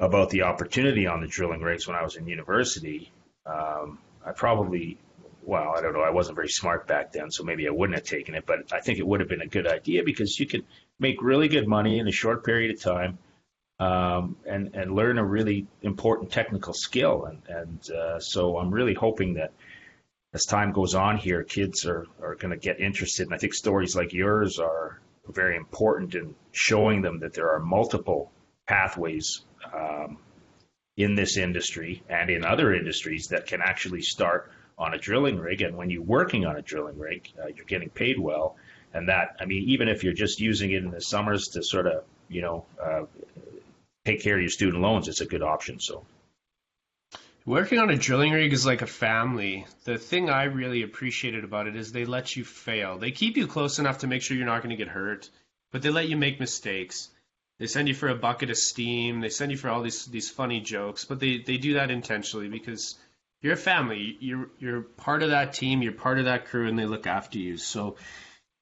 about 0.00 0.30
the 0.30 0.42
opportunity 0.42 1.06
on 1.06 1.20
the 1.20 1.26
drilling 1.26 1.60
rigs 1.60 1.86
when 1.86 1.96
I 1.96 2.02
was 2.02 2.16
in 2.16 2.26
university, 2.26 3.12
um, 3.46 3.98
I 4.24 4.32
probably, 4.32 4.98
well, 5.42 5.74
I 5.76 5.80
don't 5.80 5.92
know, 5.92 6.00
I 6.02 6.10
wasn't 6.10 6.36
very 6.36 6.48
smart 6.48 6.86
back 6.86 7.12
then, 7.12 7.30
so 7.30 7.44
maybe 7.44 7.66
I 7.66 7.70
wouldn't 7.70 7.98
have 7.98 8.06
taken 8.06 8.34
it, 8.34 8.44
but 8.46 8.72
I 8.72 8.80
think 8.80 8.98
it 8.98 9.06
would 9.06 9.20
have 9.20 9.28
been 9.28 9.40
a 9.40 9.46
good 9.46 9.66
idea 9.66 10.02
because 10.04 10.38
you 10.38 10.46
could 10.46 10.64
make 10.98 11.22
really 11.22 11.48
good 11.48 11.66
money 11.66 11.98
in 11.98 12.08
a 12.08 12.12
short 12.12 12.44
period 12.44 12.74
of 12.74 12.82
time 12.82 13.18
um, 13.80 14.36
and 14.46 14.74
and 14.74 14.94
learn 14.94 15.18
a 15.18 15.24
really 15.24 15.66
important 15.82 16.30
technical 16.30 16.74
skill. 16.74 17.24
And 17.24 17.42
and 17.48 17.90
uh, 17.90 18.20
so 18.20 18.58
I'm 18.58 18.70
really 18.70 18.94
hoping 18.94 19.34
that 19.34 19.52
as 20.32 20.44
time 20.44 20.72
goes 20.72 20.94
on 20.94 21.16
here, 21.16 21.42
kids 21.42 21.86
are 21.86 22.06
are 22.22 22.34
going 22.36 22.52
to 22.52 22.58
get 22.58 22.78
interested. 22.78 23.26
And 23.26 23.34
I 23.34 23.38
think 23.38 23.54
stories 23.54 23.96
like 23.96 24.12
yours 24.12 24.58
are 24.58 25.00
very 25.26 25.56
important 25.56 26.14
in 26.14 26.34
showing 26.52 27.02
them 27.02 27.20
that 27.20 27.32
there 27.34 27.50
are 27.52 27.60
multiple 27.60 28.30
pathways 28.66 29.42
um, 29.74 30.18
in 31.02 31.14
this 31.14 31.36
industry 31.36 32.02
and 32.08 32.30
in 32.30 32.44
other 32.44 32.74
industries 32.74 33.28
that 33.28 33.46
can 33.46 33.60
actually 33.62 34.02
start 34.02 34.50
on 34.78 34.94
a 34.94 34.98
drilling 34.98 35.38
rig. 35.38 35.62
And 35.62 35.76
when 35.76 35.90
you're 35.90 36.02
working 36.02 36.46
on 36.46 36.56
a 36.56 36.62
drilling 36.62 36.98
rig, 36.98 37.30
uh, 37.42 37.48
you're 37.48 37.66
getting 37.66 37.90
paid 37.90 38.18
well. 38.18 38.56
And 38.92 39.08
that, 39.08 39.36
I 39.40 39.44
mean, 39.44 39.68
even 39.68 39.88
if 39.88 40.02
you're 40.02 40.14
just 40.14 40.40
using 40.40 40.72
it 40.72 40.82
in 40.82 40.90
the 40.90 41.00
summers 41.00 41.48
to 41.48 41.62
sort 41.62 41.86
of, 41.86 42.04
you 42.28 42.42
know, 42.42 42.64
uh, 42.82 43.02
take 44.04 44.22
care 44.22 44.36
of 44.36 44.40
your 44.40 44.50
student 44.50 44.82
loans, 44.82 45.06
it's 45.08 45.20
a 45.20 45.26
good 45.26 45.42
option. 45.42 45.78
So. 45.78 46.04
Working 47.46 47.78
on 47.78 47.90
a 47.90 47.96
drilling 47.96 48.32
rig 48.32 48.52
is 48.52 48.66
like 48.66 48.82
a 48.82 48.86
family. 48.86 49.66
The 49.84 49.98
thing 49.98 50.28
I 50.28 50.44
really 50.44 50.82
appreciated 50.82 51.44
about 51.44 51.66
it 51.66 51.76
is 51.76 51.90
they 51.90 52.04
let 52.04 52.36
you 52.36 52.44
fail. 52.44 52.98
They 52.98 53.10
keep 53.12 53.36
you 53.36 53.46
close 53.46 53.78
enough 53.78 53.98
to 53.98 54.06
make 54.06 54.22
sure 54.22 54.36
you're 54.36 54.46
not 54.46 54.62
going 54.62 54.76
to 54.76 54.76
get 54.76 54.88
hurt, 54.88 55.30
but 55.72 55.82
they 55.82 55.90
let 55.90 56.08
you 56.08 56.16
make 56.16 56.40
mistakes. 56.40 57.08
They 57.60 57.66
send 57.66 57.88
you 57.88 57.94
for 57.94 58.08
a 58.08 58.14
bucket 58.14 58.48
of 58.48 58.56
steam. 58.56 59.20
They 59.20 59.28
send 59.28 59.52
you 59.52 59.58
for 59.58 59.68
all 59.68 59.82
these 59.82 60.06
these 60.06 60.30
funny 60.30 60.60
jokes, 60.60 61.04
but 61.04 61.20
they, 61.20 61.38
they 61.38 61.58
do 61.58 61.74
that 61.74 61.90
intentionally 61.90 62.48
because 62.48 62.98
you're 63.42 63.52
a 63.52 63.56
family. 63.56 64.16
You're 64.18 64.48
you're 64.58 64.80
part 64.80 65.22
of 65.22 65.30
that 65.30 65.52
team. 65.52 65.82
You're 65.82 65.92
part 65.92 66.18
of 66.18 66.24
that 66.24 66.46
crew, 66.46 66.66
and 66.66 66.78
they 66.78 66.86
look 66.86 67.06
after 67.06 67.38
you. 67.38 67.58
So 67.58 67.96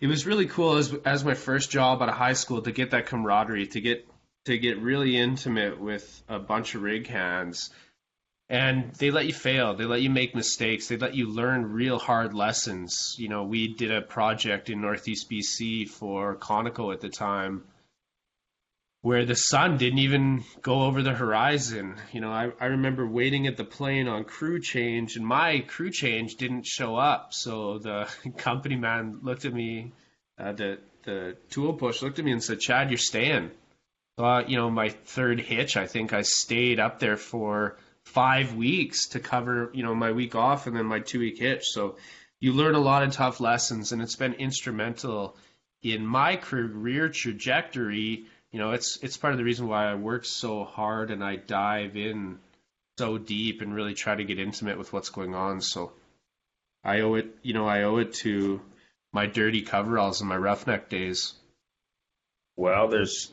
it 0.00 0.09
was 0.09 0.26
really 0.26 0.47
cool 0.47 0.76
as 0.76 0.93
as 1.05 1.25
my 1.25 1.35
first 1.35 1.71
job 1.71 2.02
out 2.02 2.09
of 2.09 2.17
high 2.17 2.33
school 2.33 2.61
to 2.62 2.73
get 2.73 2.90
that 2.90 3.07
camaraderie, 3.07 3.69
to 3.69 3.81
get 3.81 4.05
to 4.47 4.59
get 4.59 4.81
really 4.81 5.17
intimate 5.17 5.81
with 5.81 6.23
a 6.28 6.40
bunch 6.40 6.75
of 6.75 6.83
rig 6.83 7.07
hands 7.07 7.71
and 8.50 8.95
they 8.95 9.11
let 9.11 9.26
you 9.26 9.33
fail 9.35 9.75
they 9.75 9.85
let 9.85 10.00
you 10.00 10.09
make 10.09 10.35
mistakes 10.35 10.88
they 10.88 10.97
let 10.97 11.14
you 11.14 11.28
learn 11.28 11.71
real 11.71 11.99
hard 11.99 12.33
lessons 12.33 13.14
you 13.19 13.28
know 13.28 13.45
we 13.45 13.75
did 13.75 13.90
a 13.90 14.00
project 14.00 14.71
in 14.71 14.81
northeast 14.81 15.28
bc 15.31 15.87
for 15.87 16.35
conoco 16.37 16.95
at 16.95 17.02
the 17.02 17.11
time 17.11 17.62
where 19.02 19.25
the 19.25 19.37
sun 19.37 19.76
didn't 19.76 20.00
even 20.00 20.45
go 20.62 20.83
over 20.83 21.02
the 21.02 21.12
horizon 21.12 21.95
you 22.12 22.21
know 22.21 22.33
I, 22.33 22.50
I 22.61 22.67
remember 22.67 23.07
waiting 23.07 23.47
at 23.47 23.57
the 23.57 23.64
plane 23.64 24.09
on 24.09 24.25
crew 24.25 24.61
change 24.61 25.17
and 25.17 25.26
my 25.26 25.61
crew 25.61 25.90
change 25.90 26.37
didn't 26.37 26.67
show 26.67 26.97
up 26.97 27.33
so 27.33 27.78
the 27.78 28.09
company 28.37 28.76
man 28.76 29.21
looked 29.23 29.45
at 29.45 29.55
me 29.55 29.93
uh, 30.38 30.52
the 30.52 30.78
the 31.02 31.37
tool 31.50 31.73
push 31.73 32.02
looked 32.02 32.19
at 32.19 32.25
me 32.25 32.33
and 32.33 32.43
said, 32.43 32.61
"Chad, 32.61 32.90
you're 32.90 32.99
staying." 32.99 33.50
Uh, 34.17 34.43
you 34.47 34.57
know, 34.57 34.71
my 34.71 34.88
third 34.88 35.40
hitch, 35.40 35.76
I 35.76 35.87
think 35.87 36.12
I 36.12 36.23
stayed 36.23 36.81
up 36.81 36.99
there 36.99 37.17
for 37.17 37.78
five 38.05 38.55
weeks 38.55 39.09
to 39.09 39.21
cover, 39.21 39.71
you 39.73 39.83
know, 39.83 39.95
my 39.95 40.12
week 40.12 40.35
off 40.35 40.67
and 40.67 40.76
then 40.76 40.87
my 40.87 41.00
two 41.00 41.21
week 41.21 41.38
hitch. 41.38 41.64
So 41.67 41.97
you 42.40 42.52
learn 42.52 42.75
a 42.75 42.81
lot 42.81 43.05
of 43.05 43.12
tough 43.12 43.40
lessons, 43.40 43.93
and 43.93 44.02
it's 44.02 44.17
been 44.17 44.35
instrumental 44.35 45.37
in 45.83 46.07
my 46.07 46.37
career 46.37 47.09
trajectory. 47.09 48.26
You 48.52 48.59
know, 48.59 48.73
it's 48.73 48.99
it's 49.02 49.17
part 49.17 49.33
of 49.33 49.38
the 49.38 49.45
reason 49.45 49.69
why 49.69 49.90
I 49.90 49.95
work 49.95 50.25
so 50.25 50.64
hard 50.64 51.11
and 51.11 51.23
I 51.23 51.37
dive 51.37 51.97
in 51.97 52.38
so 52.99 53.19
deep 53.19 53.61
and 53.61 53.75
really 53.75 53.95
try 53.95 54.14
to 54.14 54.25
get 54.25 54.38
intimate 54.38 54.78
with 54.78 54.93
what's 54.93 55.11
going 55.11 55.35
on. 55.35 55.61
So 55.61 55.93
I 56.83 57.00
owe 57.00 57.14
it, 57.14 57.37
you 57.43 57.55
know, 57.55 57.67
I 57.67 57.83
owe 57.83 57.99
it 57.99 58.14
to 58.14 58.61
my 59.12 59.26
dirty 59.26 59.62
coveralls 59.62 60.21
and 60.21 60.28
my 60.28 60.37
roughneck 60.37 60.88
days. 60.88 61.35
Well, 62.57 62.88
there's, 62.88 63.31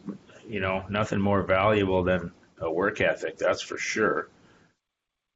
you 0.48 0.60
know, 0.60 0.86
nothing 0.90 1.20
more 1.20 1.44
valuable 1.44 2.04
than 2.04 2.32
a 2.60 2.72
work 2.72 3.02
ethic, 3.02 3.38
that's 3.38 3.62
for 3.62 3.78
sure. 3.78 4.30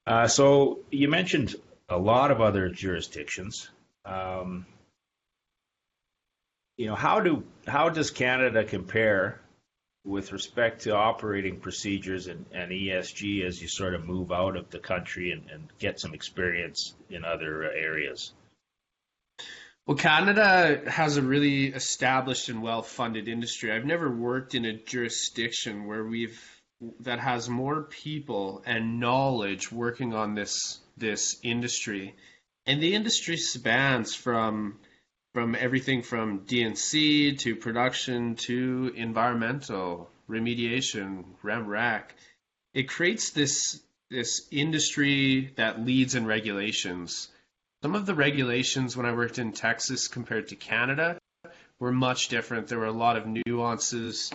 Uh, 0.06 0.28
so 0.28 0.80
you 0.92 1.08
mentioned 1.08 1.56
a 1.88 1.98
lot 1.98 2.32
of 2.32 2.42
other 2.42 2.70
jurisdictions. 2.70 3.70
Um, 4.06 4.66
you 6.78 6.88
know, 6.88 6.96
how 6.96 7.20
do 7.20 7.44
how 7.68 7.90
does 7.90 8.12
Canada 8.12 8.64
compare 8.64 9.40
with 10.10 10.32
respect 10.32 10.82
to 10.82 10.96
operating 10.96 11.60
procedures 11.60 12.28
and, 12.28 12.44
and 12.52 12.72
ESG 12.72 13.46
as 13.46 13.62
you 13.62 13.68
sort 13.68 13.94
of 13.94 14.06
move 14.06 14.32
out 14.32 14.58
of 14.58 14.70
the 14.72 14.80
country 14.80 15.32
and, 15.32 15.50
and 15.52 15.68
get 15.78 16.00
some 16.00 16.16
experience 16.16 16.96
in 17.12 17.24
other 17.24 17.64
areas? 17.72 18.34
Well, 19.86 19.98
Canada 19.98 20.82
has 20.88 21.18
a 21.18 21.22
really 21.22 21.68
established 21.68 22.50
and 22.50 22.62
well-funded 22.62 23.28
industry. 23.28 23.72
I've 23.72 23.86
never 23.86 24.10
worked 24.10 24.56
in 24.56 24.66
a 24.66 24.74
jurisdiction 24.74 25.86
where 25.86 26.04
we've 26.04 26.40
that 27.02 27.20
has 27.20 27.50
more 27.50 27.84
people 27.84 28.64
and 28.66 29.00
knowledge 29.00 29.72
working 29.72 30.14
on 30.14 30.34
this 30.34 30.80
this 30.98 31.38
industry, 31.44 32.16
and 32.66 32.82
the 32.82 32.96
industry 32.96 33.38
spans 33.38 34.16
from 34.16 34.80
from 35.34 35.56
everything 35.56 36.02
from 36.02 36.46
D&C 36.46 37.36
to 37.36 37.56
production 37.56 38.36
to 38.36 38.92
environmental 38.96 40.10
remediation, 40.30 41.24
REMRAC. 41.44 42.04
It 42.74 42.90
creates 42.90 43.32
this 43.32 43.82
this 44.10 44.48
industry 44.50 45.54
that 45.58 45.86
leads 45.86 46.16
in 46.16 46.26
regulations. 46.26 47.30
Some 47.84 47.94
of 47.94 48.08
the 48.08 48.16
regulations 48.16 48.98
when 48.98 49.06
I 49.06 49.14
worked 49.14 49.38
in 49.38 49.52
Texas 49.52 50.08
compared 50.08 50.48
to 50.48 50.56
Canada 50.56 51.20
were 51.80 51.92
much 51.92 52.28
different. 52.30 52.68
There 52.68 52.80
were 52.80 52.86
a 52.86 52.92
lot 52.92 53.18
of 53.18 53.28
nuances. 53.28 54.32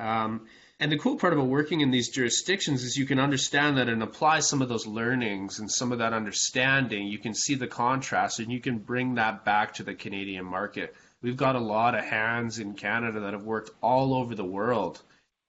Um, 0.00 0.48
and 0.80 0.92
the 0.92 0.98
cool 0.98 1.16
part 1.16 1.32
about 1.32 1.46
working 1.46 1.80
in 1.80 1.90
these 1.90 2.08
jurisdictions 2.08 2.84
is 2.84 2.96
you 2.96 3.04
can 3.04 3.18
understand 3.18 3.78
that 3.78 3.88
and 3.88 4.02
apply 4.02 4.40
some 4.40 4.62
of 4.62 4.68
those 4.68 4.86
learnings 4.86 5.58
and 5.58 5.70
some 5.70 5.90
of 5.90 5.98
that 5.98 6.12
understanding. 6.12 7.08
You 7.08 7.18
can 7.18 7.34
see 7.34 7.56
the 7.56 7.66
contrast 7.66 8.38
and 8.38 8.52
you 8.52 8.60
can 8.60 8.78
bring 8.78 9.16
that 9.16 9.44
back 9.44 9.74
to 9.74 9.82
the 9.82 9.94
Canadian 9.94 10.44
market. 10.44 10.94
We've 11.20 11.36
got 11.36 11.56
a 11.56 11.60
lot 11.60 11.96
of 11.96 12.04
hands 12.04 12.60
in 12.60 12.74
Canada 12.74 13.20
that 13.20 13.32
have 13.32 13.42
worked 13.42 13.70
all 13.82 14.14
over 14.14 14.36
the 14.36 14.44
world. 14.44 15.02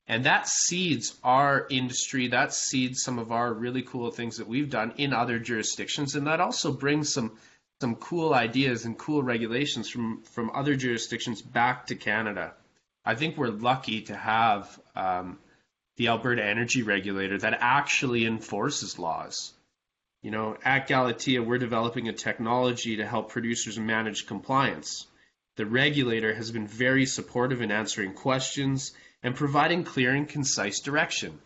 And 0.07 0.25
that 0.25 0.47
seeds 0.47 1.15
our 1.23 1.67
industry, 1.69 2.29
that 2.29 2.51
seeds 2.51 3.03
some 3.03 3.19
of 3.19 3.31
our 3.31 3.53
really 3.53 3.83
cool 3.83 4.09
things 4.09 4.37
that 4.37 4.47
we've 4.47 4.71
done 4.71 4.93
in 4.97 5.13
other 5.13 5.37
jurisdictions. 5.37 6.15
And 6.15 6.25
that 6.25 6.41
also 6.41 6.71
brings 6.71 7.13
some 7.13 7.37
some 7.81 7.95
cool 7.95 8.33
ideas 8.33 8.83
and 8.83 8.97
cool 8.97 9.23
regulations 9.23 9.89
from, 9.89 10.21
from 10.23 10.51
other 10.53 10.75
jurisdictions 10.75 11.41
back 11.41 11.85
to 11.85 11.95
Canada. 11.95 12.53
I 13.09 13.15
think 13.15 13.37
we're 13.37 13.47
lucky 13.47 14.01
to 14.03 14.15
have 14.15 14.79
um, 14.95 15.39
the 15.97 16.09
Alberta 16.09 16.45
Energy 16.45 16.83
Regulator 16.83 17.39
that 17.39 17.57
actually 17.59 18.23
enforces 18.23 18.99
laws. 18.99 19.51
You 20.21 20.29
know, 20.29 20.55
at 20.63 20.87
Galatea, 20.87 21.41
we're 21.41 21.57
developing 21.57 22.07
a 22.07 22.13
technology 22.13 22.97
to 22.97 23.07
help 23.07 23.31
producers 23.31 23.79
manage 23.79 24.27
compliance. 24.27 25.07
The 25.55 25.65
regulator 25.65 26.35
has 26.35 26.51
been 26.51 26.67
very 26.67 27.07
supportive 27.07 27.63
in 27.63 27.71
answering 27.71 28.13
questions 28.13 28.91
and 29.23 29.35
providing 29.35 29.85
clear 29.85 30.13
and 30.13 30.29
concise 30.29 30.79
direction. 30.79 31.39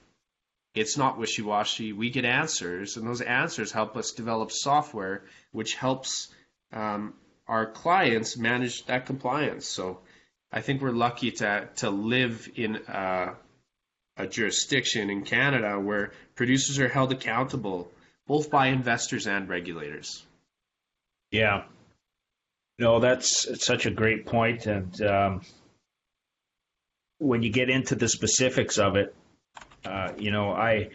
It's 0.76 0.98
not 0.98 1.18
wishy 1.18 1.44
washy. 1.44 1.94
We 1.94 2.10
get 2.10 2.26
answers, 2.26 2.98
and 2.98 3.08
those 3.08 3.22
answers 3.22 3.72
help 3.72 3.96
us 3.96 4.12
develop 4.12 4.52
software 4.52 5.24
which 5.54 5.76
helps 5.76 6.28
um, 6.74 7.14
our 7.48 7.66
clients 7.68 8.36
manage 8.36 8.86
that 8.88 9.06
compliance. 9.06 9.66
So 9.66 10.02
I 10.54 10.62
think 10.62 10.84
we're 10.84 10.92
lucky 10.92 11.32
to 11.32 11.68
to 11.78 11.90
live 11.90 12.48
in 12.56 12.76
a, 12.88 13.34
a 14.18 14.28
jurisdiction 14.28 15.10
in 15.10 15.24
Canada 15.24 15.80
where 15.80 16.12
producers 16.36 16.78
are 16.78 16.88
held 16.88 17.12
accountable 17.12 17.92
both 18.28 18.52
by 18.52 18.68
investors 18.68 19.26
and 19.26 19.50
regulators. 19.50 20.24
Yeah, 21.32 21.64
no, 22.78 23.00
that's 23.00 23.66
such 23.66 23.88
a 23.88 23.92
great 23.92 24.28
point. 24.28 24.68
and 24.68 25.02
um, 25.02 25.42
when 27.18 27.42
you 27.42 27.52
get 27.52 27.72
into 27.72 27.96
the 27.96 28.08
specifics 28.08 28.78
of 28.78 28.96
it, 28.96 29.16
uh, 29.86 30.12
you 30.20 30.30
know, 30.30 30.52
I 30.52 30.90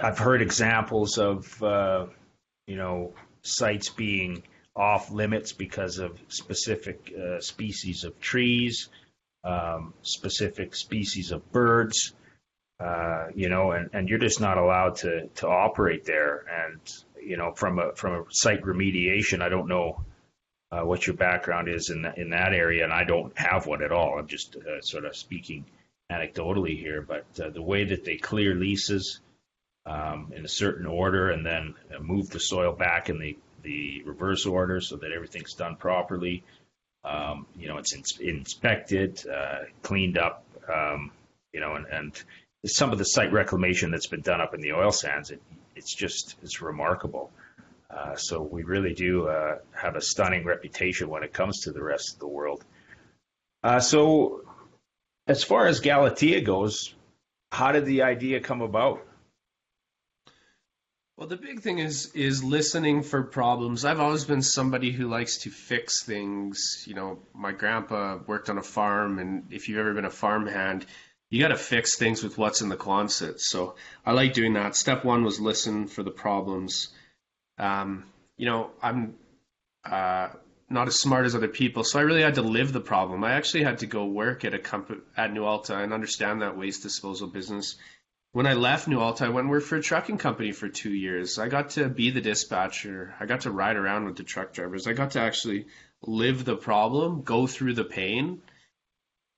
I've 0.00 0.18
heard 0.18 0.42
examples 0.42 1.16
of 1.16 1.62
uh, 1.62 2.06
you 2.66 2.74
know 2.74 3.14
sites 3.42 3.88
being 3.90 4.42
off 4.78 5.10
limits 5.10 5.52
because 5.52 5.98
of 5.98 6.18
specific 6.28 7.12
uh, 7.12 7.40
species 7.40 8.04
of 8.04 8.18
trees, 8.20 8.88
um, 9.44 9.92
specific 10.02 10.74
species 10.74 11.32
of 11.32 11.50
birds, 11.52 12.14
uh, 12.80 13.26
you 13.34 13.48
know, 13.48 13.72
and, 13.72 13.90
and 13.92 14.08
you're 14.08 14.18
just 14.18 14.40
not 14.40 14.56
allowed 14.56 14.94
to, 14.96 15.26
to 15.34 15.48
operate 15.48 16.04
there. 16.04 16.44
And, 16.48 16.80
you 17.20 17.36
know, 17.36 17.52
from 17.52 17.80
a, 17.80 17.92
from 17.94 18.14
a 18.14 18.24
site 18.30 18.62
remediation, 18.62 19.42
I 19.42 19.48
don't 19.48 19.68
know 19.68 20.04
uh, 20.70 20.82
what 20.82 21.06
your 21.06 21.16
background 21.16 21.68
is 21.68 21.90
in, 21.90 22.06
in 22.16 22.30
that 22.30 22.52
area, 22.52 22.84
and 22.84 22.92
I 22.92 23.04
don't 23.04 23.36
have 23.36 23.66
one 23.66 23.82
at 23.82 23.90
all. 23.90 24.18
I'm 24.18 24.28
just 24.28 24.56
uh, 24.56 24.80
sort 24.80 25.04
of 25.04 25.16
speaking 25.16 25.64
anecdotally 26.12 26.78
here, 26.78 27.02
but 27.02 27.26
uh, 27.42 27.50
the 27.50 27.62
way 27.62 27.84
that 27.84 28.04
they 28.04 28.16
clear 28.16 28.54
leases 28.54 29.20
um, 29.86 30.32
in 30.36 30.44
a 30.44 30.48
certain 30.48 30.86
order 30.86 31.30
and 31.30 31.44
then 31.44 31.74
uh, 31.94 32.00
move 32.00 32.28
the 32.30 32.40
soil 32.40 32.72
back 32.72 33.08
in 33.08 33.18
the 33.18 33.36
the 33.68 34.02
reverse 34.06 34.46
order 34.46 34.80
so 34.80 34.96
that 34.96 35.12
everything's 35.12 35.52
done 35.52 35.76
properly. 35.76 36.42
Um, 37.04 37.46
you 37.54 37.68
know, 37.68 37.76
it's 37.76 37.94
ins- 37.94 38.18
inspected, 38.18 39.22
uh, 39.28 39.64
cleaned 39.82 40.16
up, 40.16 40.42
um, 40.72 41.10
you 41.52 41.60
know, 41.60 41.74
and, 41.74 41.86
and 41.86 42.22
some 42.64 42.92
of 42.92 42.98
the 42.98 43.04
site 43.04 43.30
reclamation 43.30 43.90
that's 43.90 44.06
been 44.06 44.22
done 44.22 44.40
up 44.40 44.54
in 44.54 44.62
the 44.62 44.72
oil 44.72 44.90
sands, 44.90 45.30
it, 45.30 45.42
it's 45.76 45.94
just 45.94 46.36
it's 46.42 46.62
remarkable. 46.62 47.30
Uh, 47.90 48.16
so 48.16 48.42
we 48.42 48.62
really 48.62 48.94
do 48.94 49.28
uh, 49.28 49.58
have 49.72 49.96
a 49.96 50.00
stunning 50.00 50.44
reputation 50.44 51.08
when 51.08 51.22
it 51.22 51.32
comes 51.32 51.60
to 51.60 51.72
the 51.72 51.82
rest 51.82 52.14
of 52.14 52.20
the 52.20 52.26
world. 52.26 52.64
Uh, 53.62 53.80
so, 53.80 54.42
as 55.26 55.44
far 55.44 55.66
as 55.66 55.80
Galatea 55.80 56.40
goes, 56.40 56.94
how 57.52 57.72
did 57.72 57.84
the 57.84 58.02
idea 58.02 58.40
come 58.40 58.62
about? 58.62 59.06
Well, 61.18 61.26
the 61.26 61.36
big 61.36 61.62
thing 61.62 61.80
is 61.80 62.12
is 62.14 62.44
listening 62.44 63.02
for 63.02 63.24
problems. 63.24 63.84
I've 63.84 63.98
always 63.98 64.24
been 64.24 64.40
somebody 64.40 64.92
who 64.92 65.08
likes 65.08 65.38
to 65.38 65.50
fix 65.50 66.04
things. 66.04 66.84
You 66.86 66.94
know, 66.94 67.18
my 67.34 67.50
grandpa 67.50 68.20
worked 68.24 68.48
on 68.48 68.56
a 68.56 68.62
farm, 68.62 69.18
and 69.18 69.52
if 69.52 69.68
you've 69.68 69.80
ever 69.80 69.94
been 69.94 70.04
a 70.04 70.10
farmhand, 70.10 70.86
you 71.28 71.42
got 71.42 71.48
to 71.48 71.56
fix 71.56 71.96
things 71.96 72.22
with 72.22 72.38
what's 72.38 72.60
in 72.60 72.68
the 72.68 72.76
Quonset. 72.76 73.40
So 73.40 73.74
I 74.06 74.12
like 74.12 74.32
doing 74.32 74.52
that. 74.52 74.76
Step 74.76 75.04
one 75.04 75.24
was 75.24 75.40
listen 75.40 75.88
for 75.88 76.04
the 76.04 76.12
problems. 76.12 76.90
Um, 77.58 78.04
you 78.36 78.46
know, 78.46 78.70
I'm 78.80 79.16
uh, 79.84 80.28
not 80.70 80.86
as 80.86 81.00
smart 81.00 81.26
as 81.26 81.34
other 81.34 81.48
people, 81.48 81.82
so 81.82 81.98
I 81.98 82.02
really 82.02 82.22
had 82.22 82.36
to 82.36 82.42
live 82.42 82.72
the 82.72 82.80
problem. 82.80 83.24
I 83.24 83.32
actually 83.32 83.64
had 83.64 83.78
to 83.78 83.86
go 83.86 84.04
work 84.04 84.44
at 84.44 84.54
a 84.54 84.58
company 84.60 85.00
at 85.16 85.32
Newalta 85.32 85.82
and 85.82 85.92
understand 85.92 86.42
that 86.42 86.56
waste 86.56 86.84
disposal 86.84 87.26
business 87.26 87.74
when 88.32 88.46
I 88.46 88.52
left 88.52 88.88
Newalta, 88.88 89.22
I 89.22 89.28
went 89.30 89.44
and 89.44 89.50
worked 89.50 89.66
for 89.66 89.76
a 89.76 89.82
trucking 89.82 90.18
company 90.18 90.52
for 90.52 90.68
two 90.68 90.92
years. 90.92 91.38
I 91.38 91.48
got 91.48 91.70
to 91.70 91.88
be 91.88 92.10
the 92.10 92.20
dispatcher. 92.20 93.14
I 93.18 93.26
got 93.26 93.42
to 93.42 93.50
ride 93.50 93.76
around 93.76 94.04
with 94.04 94.16
the 94.16 94.22
truck 94.22 94.52
drivers. 94.52 94.86
I 94.86 94.92
got 94.92 95.12
to 95.12 95.20
actually 95.20 95.66
live 96.02 96.44
the 96.44 96.56
problem, 96.56 97.22
go 97.22 97.46
through 97.46 97.74
the 97.74 97.84
pain. 97.84 98.42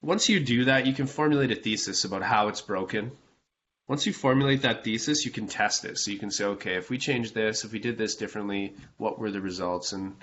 Once 0.03 0.29
you 0.29 0.41
do 0.41 0.65
that, 0.65 0.87
you 0.87 0.93
can 0.93 1.07
formulate 1.07 1.53
a 1.53 1.55
thesis 1.55 2.05
about 2.05 2.23
how 2.23 2.49
it's 2.49 2.63
broken. 2.63 3.13
Once 3.87 4.07
you 4.07 4.13
formulate 4.13 4.63
that 4.63 4.85
thesis, 4.85 5.25
you 5.25 5.31
can 5.31 5.47
test 5.47 5.85
it. 5.85 5.99
So 5.99 6.11
you 6.11 6.19
can 6.19 6.31
say, 6.31 6.45
okay, 6.45 6.75
if 6.75 6.91
we 6.91 6.99
change 6.99 7.33
this, 7.33 7.65
if 7.65 7.73
we 7.73 7.79
did 7.79 7.99
this 7.99 8.17
differently, 8.17 8.75
what 8.97 9.19
were 9.19 9.31
the 9.31 9.41
results? 9.41 9.93
And 9.93 10.17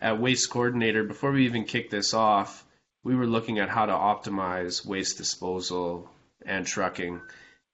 at 0.00 0.20
Waste 0.20 0.50
Coordinator, 0.50 1.04
before 1.04 1.32
we 1.32 1.46
even 1.46 1.64
kicked 1.64 1.90
this 1.90 2.14
off, 2.14 2.64
we 3.04 3.14
were 3.14 3.26
looking 3.26 3.58
at 3.58 3.68
how 3.68 3.86
to 3.86 3.92
optimize 3.92 4.84
waste 4.84 5.18
disposal 5.18 6.08
and 6.44 6.66
trucking 6.66 7.20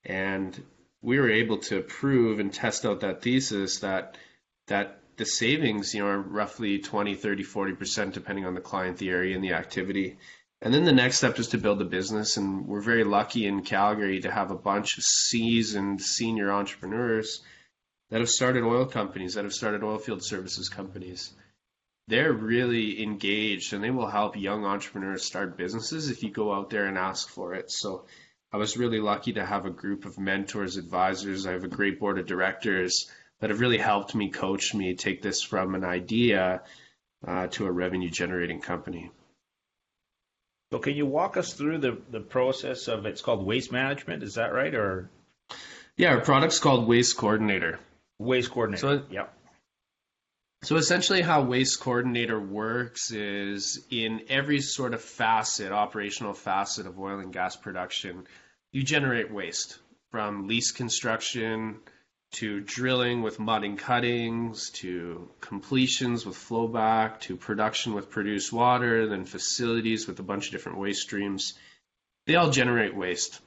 and 0.04 0.60
we 1.02 1.18
were 1.18 1.30
able 1.30 1.58
to 1.58 1.80
prove 1.80 2.40
and 2.40 2.52
test 2.52 2.84
out 2.84 3.00
that 3.00 3.22
thesis 3.22 3.80
that 3.80 4.16
that 4.66 5.00
the 5.16 5.26
savings, 5.26 5.94
you 5.94 6.02
know, 6.02 6.08
are 6.08 6.20
roughly 6.20 6.78
20, 6.78 7.16
30, 7.16 7.44
40% 7.44 8.12
depending 8.12 8.46
on 8.46 8.54
the 8.54 8.60
client, 8.60 8.98
the 8.98 9.10
area, 9.10 9.34
and 9.34 9.42
the 9.42 9.52
activity. 9.52 10.16
And 10.62 10.72
then 10.72 10.84
the 10.84 10.92
next 10.92 11.18
step 11.18 11.38
is 11.38 11.48
to 11.48 11.58
build 11.58 11.82
a 11.82 11.84
business. 11.84 12.36
And 12.36 12.66
we're 12.66 12.80
very 12.80 13.04
lucky 13.04 13.46
in 13.46 13.62
Calgary 13.62 14.20
to 14.20 14.30
have 14.30 14.50
a 14.50 14.56
bunch 14.56 14.96
of 14.96 15.04
seasoned 15.04 16.00
senior 16.00 16.52
entrepreneurs 16.52 17.42
that 18.10 18.20
have 18.20 18.30
started 18.30 18.64
oil 18.64 18.86
companies, 18.86 19.34
that 19.34 19.44
have 19.44 19.52
started 19.52 19.82
oil 19.82 19.98
field 19.98 20.24
services 20.24 20.68
companies. 20.68 21.32
They're 22.06 22.32
really 22.32 23.02
engaged 23.02 23.72
and 23.74 23.84
they 23.84 23.90
will 23.90 24.06
help 24.06 24.36
young 24.36 24.64
entrepreneurs 24.64 25.24
start 25.24 25.58
businesses 25.58 26.10
if 26.10 26.22
you 26.22 26.30
go 26.30 26.54
out 26.54 26.70
there 26.70 26.86
and 26.86 26.96
ask 26.96 27.28
for 27.28 27.54
it. 27.54 27.70
So 27.70 28.06
I 28.52 28.56
was 28.56 28.76
really 28.76 29.00
lucky 29.00 29.34
to 29.34 29.44
have 29.44 29.66
a 29.66 29.70
group 29.70 30.06
of 30.06 30.18
mentors, 30.18 30.76
advisors. 30.76 31.46
I 31.46 31.52
have 31.52 31.64
a 31.64 31.68
great 31.68 32.00
board 32.00 32.18
of 32.18 32.26
directors 32.26 33.10
that 33.40 33.50
have 33.50 33.60
really 33.60 33.78
helped 33.78 34.14
me, 34.14 34.30
coach 34.30 34.74
me, 34.74 34.94
take 34.94 35.22
this 35.22 35.42
from 35.42 35.74
an 35.74 35.84
idea 35.84 36.62
uh, 37.26 37.48
to 37.48 37.66
a 37.66 37.70
revenue 37.70 38.10
generating 38.10 38.60
company. 38.60 39.10
So 40.72 40.78
can 40.78 40.94
you 40.94 41.06
walk 41.06 41.36
us 41.36 41.52
through 41.52 41.78
the, 41.78 41.98
the 42.10 42.20
process 42.20 42.88
of 42.88 43.06
it's 43.06 43.22
called 43.22 43.44
waste 43.44 43.72
management, 43.72 44.22
is 44.22 44.34
that 44.34 44.52
right? 44.52 44.74
Or 44.74 45.10
Yeah, 45.96 46.14
our 46.14 46.20
product's 46.20 46.58
called 46.58 46.86
Waste 46.86 47.16
Coordinator. 47.16 47.78
Waste 48.18 48.50
Coordinator. 48.50 48.80
So, 48.80 49.04
yeah. 49.10 49.26
So 50.62 50.76
essentially, 50.76 51.22
how 51.22 51.42
Waste 51.42 51.78
Coordinator 51.78 52.40
works 52.40 53.12
is 53.12 53.84
in 53.90 54.22
every 54.28 54.60
sort 54.60 54.92
of 54.92 55.00
facet, 55.00 55.70
operational 55.70 56.34
facet 56.34 56.86
of 56.86 56.98
oil 56.98 57.20
and 57.20 57.32
gas 57.32 57.54
production, 57.54 58.26
you 58.72 58.82
generate 58.82 59.32
waste 59.32 59.78
from 60.10 60.48
lease 60.48 60.72
construction 60.72 61.78
to 62.32 62.60
drilling 62.60 63.22
with 63.22 63.38
mudding 63.38 63.76
cuttings 63.76 64.70
to 64.70 65.30
completions 65.40 66.26
with 66.26 66.36
flowback 66.36 67.20
to 67.20 67.36
production 67.36 67.94
with 67.94 68.10
produced 68.10 68.52
water, 68.52 69.06
then 69.06 69.24
facilities 69.24 70.06
with 70.06 70.18
a 70.18 70.24
bunch 70.24 70.46
of 70.46 70.52
different 70.52 70.78
waste 70.78 71.02
streams. 71.02 71.54
They 72.26 72.34
all 72.34 72.50
generate 72.50 72.96
waste. 72.96 73.40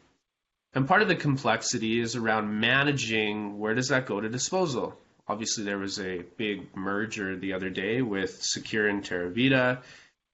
And 0.74 0.88
part 0.88 1.02
of 1.02 1.10
the 1.10 1.16
complexity 1.16 2.00
is 2.00 2.16
around 2.16 2.60
managing 2.60 3.60
where 3.60 3.76
does 3.76 3.90
that 3.90 4.06
go 4.06 4.22
to 4.22 4.30
disposal? 4.30 4.98
Obviously, 5.32 5.64
there 5.64 5.78
was 5.78 5.98
a 5.98 6.26
big 6.36 6.76
merger 6.76 7.38
the 7.38 7.54
other 7.54 7.70
day 7.70 8.02
with 8.02 8.44
Secure 8.44 8.90
and 8.90 9.02
Tervita. 9.02 9.82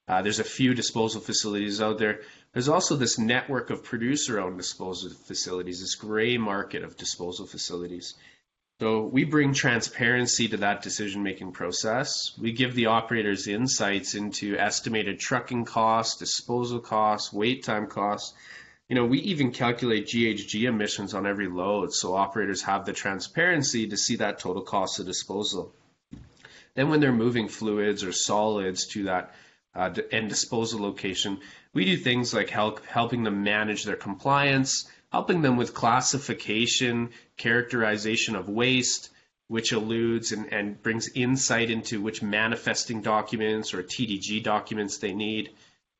Uh, 0.08 0.22
there's 0.22 0.40
a 0.40 0.44
few 0.58 0.74
disposal 0.74 1.20
facilities 1.20 1.80
out 1.80 1.98
there. 1.98 2.22
There's 2.52 2.68
also 2.68 2.96
this 2.96 3.16
network 3.16 3.70
of 3.70 3.84
producer 3.84 4.40
owned 4.40 4.56
disposal 4.56 5.10
facilities, 5.10 5.78
this 5.80 5.94
gray 5.94 6.36
market 6.36 6.82
of 6.82 6.96
disposal 6.96 7.46
facilities. 7.46 8.14
So 8.80 9.04
we 9.04 9.22
bring 9.22 9.54
transparency 9.54 10.48
to 10.48 10.56
that 10.56 10.82
decision 10.82 11.22
making 11.22 11.52
process. 11.52 12.36
We 12.36 12.50
give 12.50 12.74
the 12.74 12.86
operators 12.86 13.46
insights 13.46 14.16
into 14.16 14.58
estimated 14.58 15.20
trucking 15.20 15.66
costs, 15.66 16.16
disposal 16.16 16.80
costs, 16.80 17.32
wait 17.32 17.62
time 17.62 17.86
costs, 17.86 18.34
you 18.88 18.94
know, 18.94 19.04
we 19.04 19.18
even 19.20 19.52
calculate 19.52 20.06
GHG 20.06 20.62
emissions 20.62 21.12
on 21.12 21.26
every 21.26 21.46
load 21.46 21.92
so 21.92 22.14
operators 22.14 22.62
have 22.62 22.86
the 22.86 22.94
transparency 22.94 23.86
to 23.88 23.96
see 23.98 24.16
that 24.16 24.38
total 24.38 24.62
cost 24.62 24.98
of 24.98 25.06
disposal. 25.06 25.74
Then 26.74 26.88
when 26.88 27.00
they're 27.00 27.12
moving 27.12 27.48
fluids 27.48 28.02
or 28.02 28.12
solids 28.12 28.86
to 28.88 29.04
that 29.04 29.34
uh, 29.74 29.92
end 30.10 30.30
disposal 30.30 30.80
location, 30.80 31.40
we 31.74 31.84
do 31.84 31.96
things 31.98 32.32
like 32.32 32.48
help 32.48 32.84
helping 32.86 33.24
them 33.24 33.42
manage 33.42 33.84
their 33.84 33.96
compliance, 33.96 34.90
helping 35.12 35.42
them 35.42 35.56
with 35.58 35.74
classification, 35.74 37.10
characterization 37.36 38.36
of 38.36 38.48
waste, 38.48 39.10
which 39.48 39.72
alludes 39.72 40.32
and, 40.32 40.50
and 40.52 40.82
brings 40.82 41.10
insight 41.10 41.70
into 41.70 42.00
which 42.00 42.22
manifesting 42.22 43.02
documents 43.02 43.74
or 43.74 43.82
TDG 43.82 44.42
documents 44.42 44.96
they 44.96 45.12
need. 45.12 45.50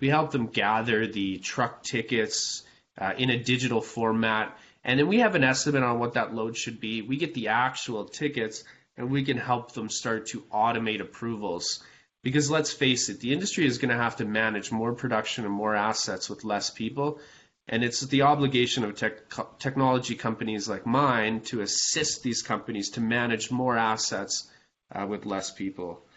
We 0.01 0.09
help 0.09 0.31
them 0.31 0.47
gather 0.47 1.07
the 1.07 1.39
truck 1.39 1.83
tickets, 1.83 2.63
uh, 3.01 3.15
in 3.17 3.31
a 3.31 3.43
digital 3.43 3.81
format. 3.81 4.57
And 4.85 4.99
then 4.99 5.09
we 5.09 5.21
have 5.21 5.35
an 5.35 5.45
estimate 5.45 5.83
on 5.83 5.99
what 5.99 6.15
that 6.15 6.35
load 6.35 6.57
should 6.57 6.81
be. 6.81 7.03
We 7.03 7.17
get 7.17 7.35
the 7.35 7.49
actual 7.49 8.05
tickets 8.05 8.65
and 8.97 9.11
we 9.11 9.25
can 9.25 9.37
help 9.37 9.73
them 9.73 9.89
start 9.89 10.27
to 10.29 10.41
automate 10.53 11.01
approvals. 11.01 11.83
Because 12.23 12.51
let's 12.51 12.73
face 12.73 13.09
it, 13.09 13.21
the 13.21 13.33
industry 13.33 13.65
is 13.65 13.79
going 13.79 13.91
to 13.91 14.03
have 14.03 14.17
to 14.17 14.25
manage 14.25 14.73
more 14.73 14.93
production 14.93 15.45
and 15.45 15.55
more 15.55 15.75
assets 15.75 16.29
with 16.29 16.45
less 16.45 16.71
people. 16.71 17.21
And 17.69 17.85
it's 17.85 18.01
the 18.01 18.23
obligation 18.23 18.83
of 18.83 18.97
tech, 18.97 19.29
technology 19.59 20.15
companies 20.15 20.69
like 20.69 20.87
mine 20.87 21.43
to 21.43 21.61
assist 21.61 22.23
these 22.23 22.43
companies 22.43 22.91
to 22.91 23.01
manage 23.01 23.51
more 23.51 23.77
assets 23.77 24.51
uh, 24.91 25.07
with 25.07 25.27
less 25.27 25.53
people. 25.53 26.08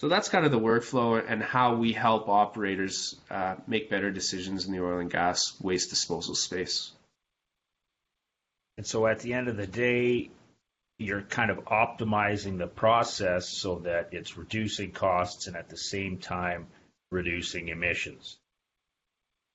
So 0.00 0.08
that's 0.08 0.28
kind 0.28 0.44
of 0.44 0.52
the 0.52 0.60
workflow 0.60 1.22
and 1.26 1.42
how 1.42 1.74
we 1.74 1.92
help 1.92 2.28
operators 2.28 3.16
uh, 3.30 3.56
make 3.66 3.90
better 3.90 4.12
decisions 4.12 4.66
in 4.66 4.72
the 4.72 4.82
oil 4.82 4.98
and 4.98 5.10
gas 5.10 5.60
waste 5.60 5.90
disposal 5.90 6.36
space. 6.36 6.92
And 8.76 8.86
so 8.86 9.08
at 9.08 9.18
the 9.20 9.32
end 9.34 9.48
of 9.48 9.56
the 9.56 9.66
day, 9.66 10.30
you're 10.98 11.22
kind 11.22 11.50
of 11.50 11.64
optimizing 11.64 12.58
the 12.58 12.68
process 12.68 13.48
so 13.48 13.80
that 13.80 14.10
it's 14.12 14.36
reducing 14.36 14.92
costs 14.92 15.48
and 15.48 15.56
at 15.56 15.68
the 15.68 15.76
same 15.76 16.18
time 16.18 16.68
reducing 17.10 17.68
emissions. 17.68 18.36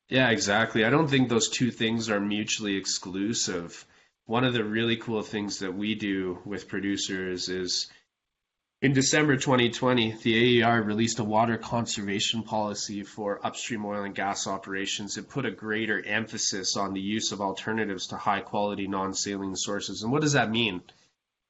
Yeah, 0.09 0.29
exactly. 0.29 0.83
I 0.83 0.89
don't 0.89 1.07
think 1.07 1.29
those 1.29 1.49
two 1.49 1.71
things 1.71 2.09
are 2.09 2.19
mutually 2.19 2.75
exclusive. 2.75 3.85
One 4.25 4.43
of 4.43 4.53
the 4.53 4.63
really 4.63 4.97
cool 4.97 5.21
things 5.21 5.59
that 5.59 5.73
we 5.73 5.95
do 5.95 6.39
with 6.45 6.67
producers 6.67 7.47
is 7.47 7.89
in 8.83 8.91
December 8.91 9.37
2020, 9.37 10.17
the 10.23 10.61
AER 10.61 10.83
released 10.83 11.19
a 11.19 11.23
water 11.23 11.57
conservation 11.57 12.43
policy 12.43 13.01
for 13.01 13.39
upstream 13.41 13.85
oil 13.85 14.03
and 14.03 14.13
gas 14.13 14.45
operations. 14.45 15.15
It 15.15 15.29
put 15.29 15.45
a 15.45 15.51
greater 15.51 16.05
emphasis 16.05 16.75
on 16.75 16.93
the 16.93 16.99
use 16.99 17.31
of 17.31 17.39
alternatives 17.39 18.07
to 18.07 18.17
high 18.17 18.41
quality 18.41 18.89
non 18.89 19.13
saline 19.13 19.55
sources. 19.55 20.03
And 20.03 20.11
what 20.11 20.21
does 20.21 20.33
that 20.33 20.51
mean? 20.51 20.81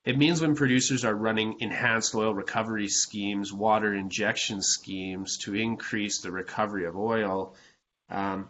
It 0.06 0.16
means 0.16 0.42
when 0.42 0.54
producers 0.54 1.04
are 1.04 1.16
running 1.16 1.60
enhanced 1.60 2.14
oil 2.14 2.36
recovery 2.36 2.88
schemes, 2.88 3.52
water 3.52 3.96
injection 3.96 4.62
schemes 4.62 5.40
to 5.40 5.56
increase 5.56 6.22
the 6.22 6.30
recovery 6.30 6.86
of 6.86 6.96
oil, 6.96 7.56
um, 8.12 8.48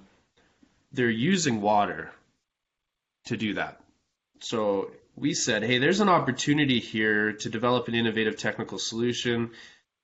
they're 0.92 1.10
using 1.10 1.62
water 1.62 2.12
to 3.28 3.38
do 3.38 3.54
that. 3.54 3.80
So 4.42 4.92
we 5.16 5.34
said, 5.34 5.64
hey, 5.64 5.78
there's 5.78 6.00
an 6.00 6.10
opportunity 6.10 6.80
here 6.80 7.34
to 7.34 7.50
develop 7.50 7.88
an 7.88 7.96
innovative 7.96 8.38
technical 8.38 8.80
solution, 8.80 9.52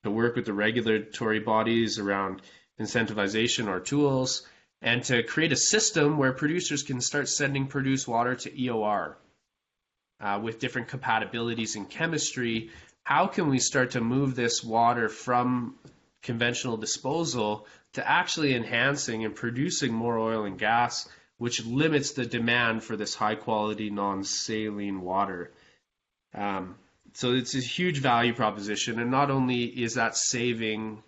to 0.04 0.10
work 0.10 0.36
with 0.36 0.46
the 0.46 0.52
regulatory 0.52 1.40
bodies 1.40 1.98
around 1.98 2.42
incentivization 2.80 3.68
or 3.68 3.80
tools, 3.80 4.46
and 4.82 5.04
to 5.04 5.22
create 5.22 5.52
a 5.52 5.56
system 5.56 6.16
where 6.16 6.32
producers 6.32 6.82
can 6.82 7.00
start 7.00 7.28
sending 7.28 7.66
produced 7.66 8.08
water 8.08 8.34
to 8.34 8.50
EOR 8.50 9.16
uh, 10.20 10.40
with 10.42 10.58
different 10.58 10.88
compatibilities 10.88 11.76
in 11.76 11.84
chemistry. 11.84 12.70
How 13.02 13.26
can 13.26 13.48
we 13.48 13.58
start 13.58 13.92
to 13.92 14.00
move 14.00 14.36
this 14.36 14.62
water 14.62 15.08
from 15.08 15.74
conventional 16.22 16.76
disposal 16.76 17.66
to 17.94 18.08
actually 18.08 18.54
enhancing 18.54 19.24
and 19.24 19.34
producing 19.34 19.92
more 19.92 20.18
oil 20.18 20.44
and 20.44 20.58
gas 20.58 21.08
which 21.40 21.64
limits 21.64 22.12
the 22.12 22.26
demand 22.26 22.84
for 22.84 22.96
this 22.96 23.14
high 23.14 23.34
quality 23.34 23.88
non 23.88 24.22
saline 24.24 25.00
water. 25.00 25.50
Um, 26.34 26.74
so 27.14 27.32
it's 27.32 27.54
a 27.54 27.60
huge 27.60 28.00
value 28.00 28.34
proposition, 28.34 29.00
and 29.00 29.10
not 29.10 29.30
only 29.30 29.64
is 29.64 29.94
that 29.94 30.18
saving 30.18 31.02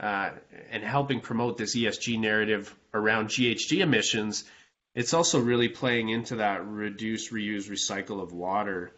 uh, 0.00 0.30
and 0.72 0.82
helping 0.82 1.20
promote 1.20 1.56
this 1.56 1.76
ESG 1.76 2.18
narrative 2.18 2.74
around 2.92 3.28
GHG 3.28 3.78
emissions, 3.78 4.42
it's 4.96 5.14
also 5.14 5.38
really 5.40 5.68
playing 5.68 6.08
into 6.08 6.36
that 6.36 6.66
reduce, 6.66 7.30
reuse, 7.30 7.70
recycle 7.70 8.20
of 8.20 8.32
water. 8.32 8.92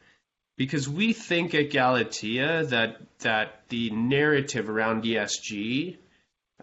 Because 0.57 0.89
we 0.89 1.13
think 1.13 1.55
at 1.55 1.69
Galatea 1.69 2.65
that 2.71 2.97
that 3.19 3.69
the 3.69 3.91
narrative 3.91 4.71
around 4.71 5.05
ESG 5.05 5.99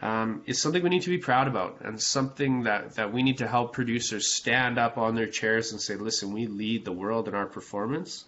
um, 0.02 0.44
is 0.46 0.62
something 0.62 0.84
we 0.84 0.90
need 0.90 1.04
to 1.04 1.10
be 1.10 1.18
proud 1.18 1.48
about 1.48 1.82
and 1.82 2.02
something 2.02 2.64
that, 2.64 2.96
that 2.96 3.14
we 3.14 3.24
need 3.24 3.38
to 3.38 3.48
help 3.48 3.74
producers 3.74 4.36
stand 4.36 4.78
up 4.78 4.98
on 4.98 5.16
their 5.16 5.28
chairs 5.28 5.72
and 5.72 5.80
say, 5.80 5.96
listen, 5.96 6.34
we 6.34 6.48
lead 6.48 6.84
the 6.84 6.92
world 6.92 7.28
in 7.28 7.36
our 7.36 7.46
performance. 7.46 8.26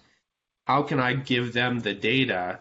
How 0.66 0.84
can 0.84 1.00
I 1.00 1.14
give 1.14 1.54
them 1.54 1.80
the 1.80 1.94
data 1.94 2.60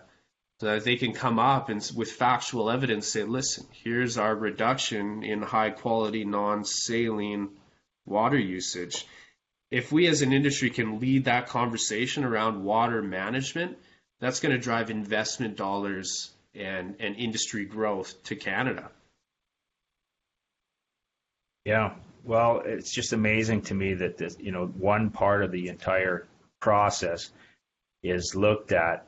so 0.61 0.67
that 0.67 0.85
they 0.85 0.97
can 0.97 1.13
come 1.13 1.39
up 1.39 1.69
and 1.69 1.89
with 1.95 2.13
factual 2.13 2.71
evidence 2.71 3.09
say, 3.09 3.25
listen, 3.25 3.67
here's 3.73 4.17
our 4.17 4.35
reduction 4.35 5.23
in 5.23 5.43
high 5.43 5.71
quality 5.71 6.25
non 6.25 6.65
saline 6.65 7.51
water 8.07 8.39
usage. 8.39 9.07
If 9.71 9.93
we 9.93 10.07
as 10.07 10.23
an 10.23 10.33
industry 10.33 10.71
can 10.71 11.01
lead 11.01 11.25
that 11.25 11.49
conversation 11.49 12.25
around 12.25 12.65
water 12.65 13.03
management, 13.03 13.77
that's 14.21 14.41
going 14.41 14.55
to 14.55 14.61
drive 14.61 14.91
investment 14.91 15.57
dollars 15.57 16.33
and, 16.55 16.97
and 17.01 17.17
industry 17.17 17.65
growth 17.65 18.23
to 18.25 18.37
Canada. 18.37 18.91
Yeah, 21.67 21.95
well, 22.23 22.63
it's 22.65 22.95
just 22.95 23.13
amazing 23.13 23.63
to 23.63 23.75
me 23.75 23.95
that 23.95 24.17
this, 24.17 24.37
you 24.39 24.53
know, 24.53 24.67
one 24.67 25.11
part 25.11 25.43
of 25.43 25.51
the 25.51 25.67
entire 25.67 26.29
process 26.61 27.33
is 28.05 28.37
looked 28.37 28.71
at 28.71 29.05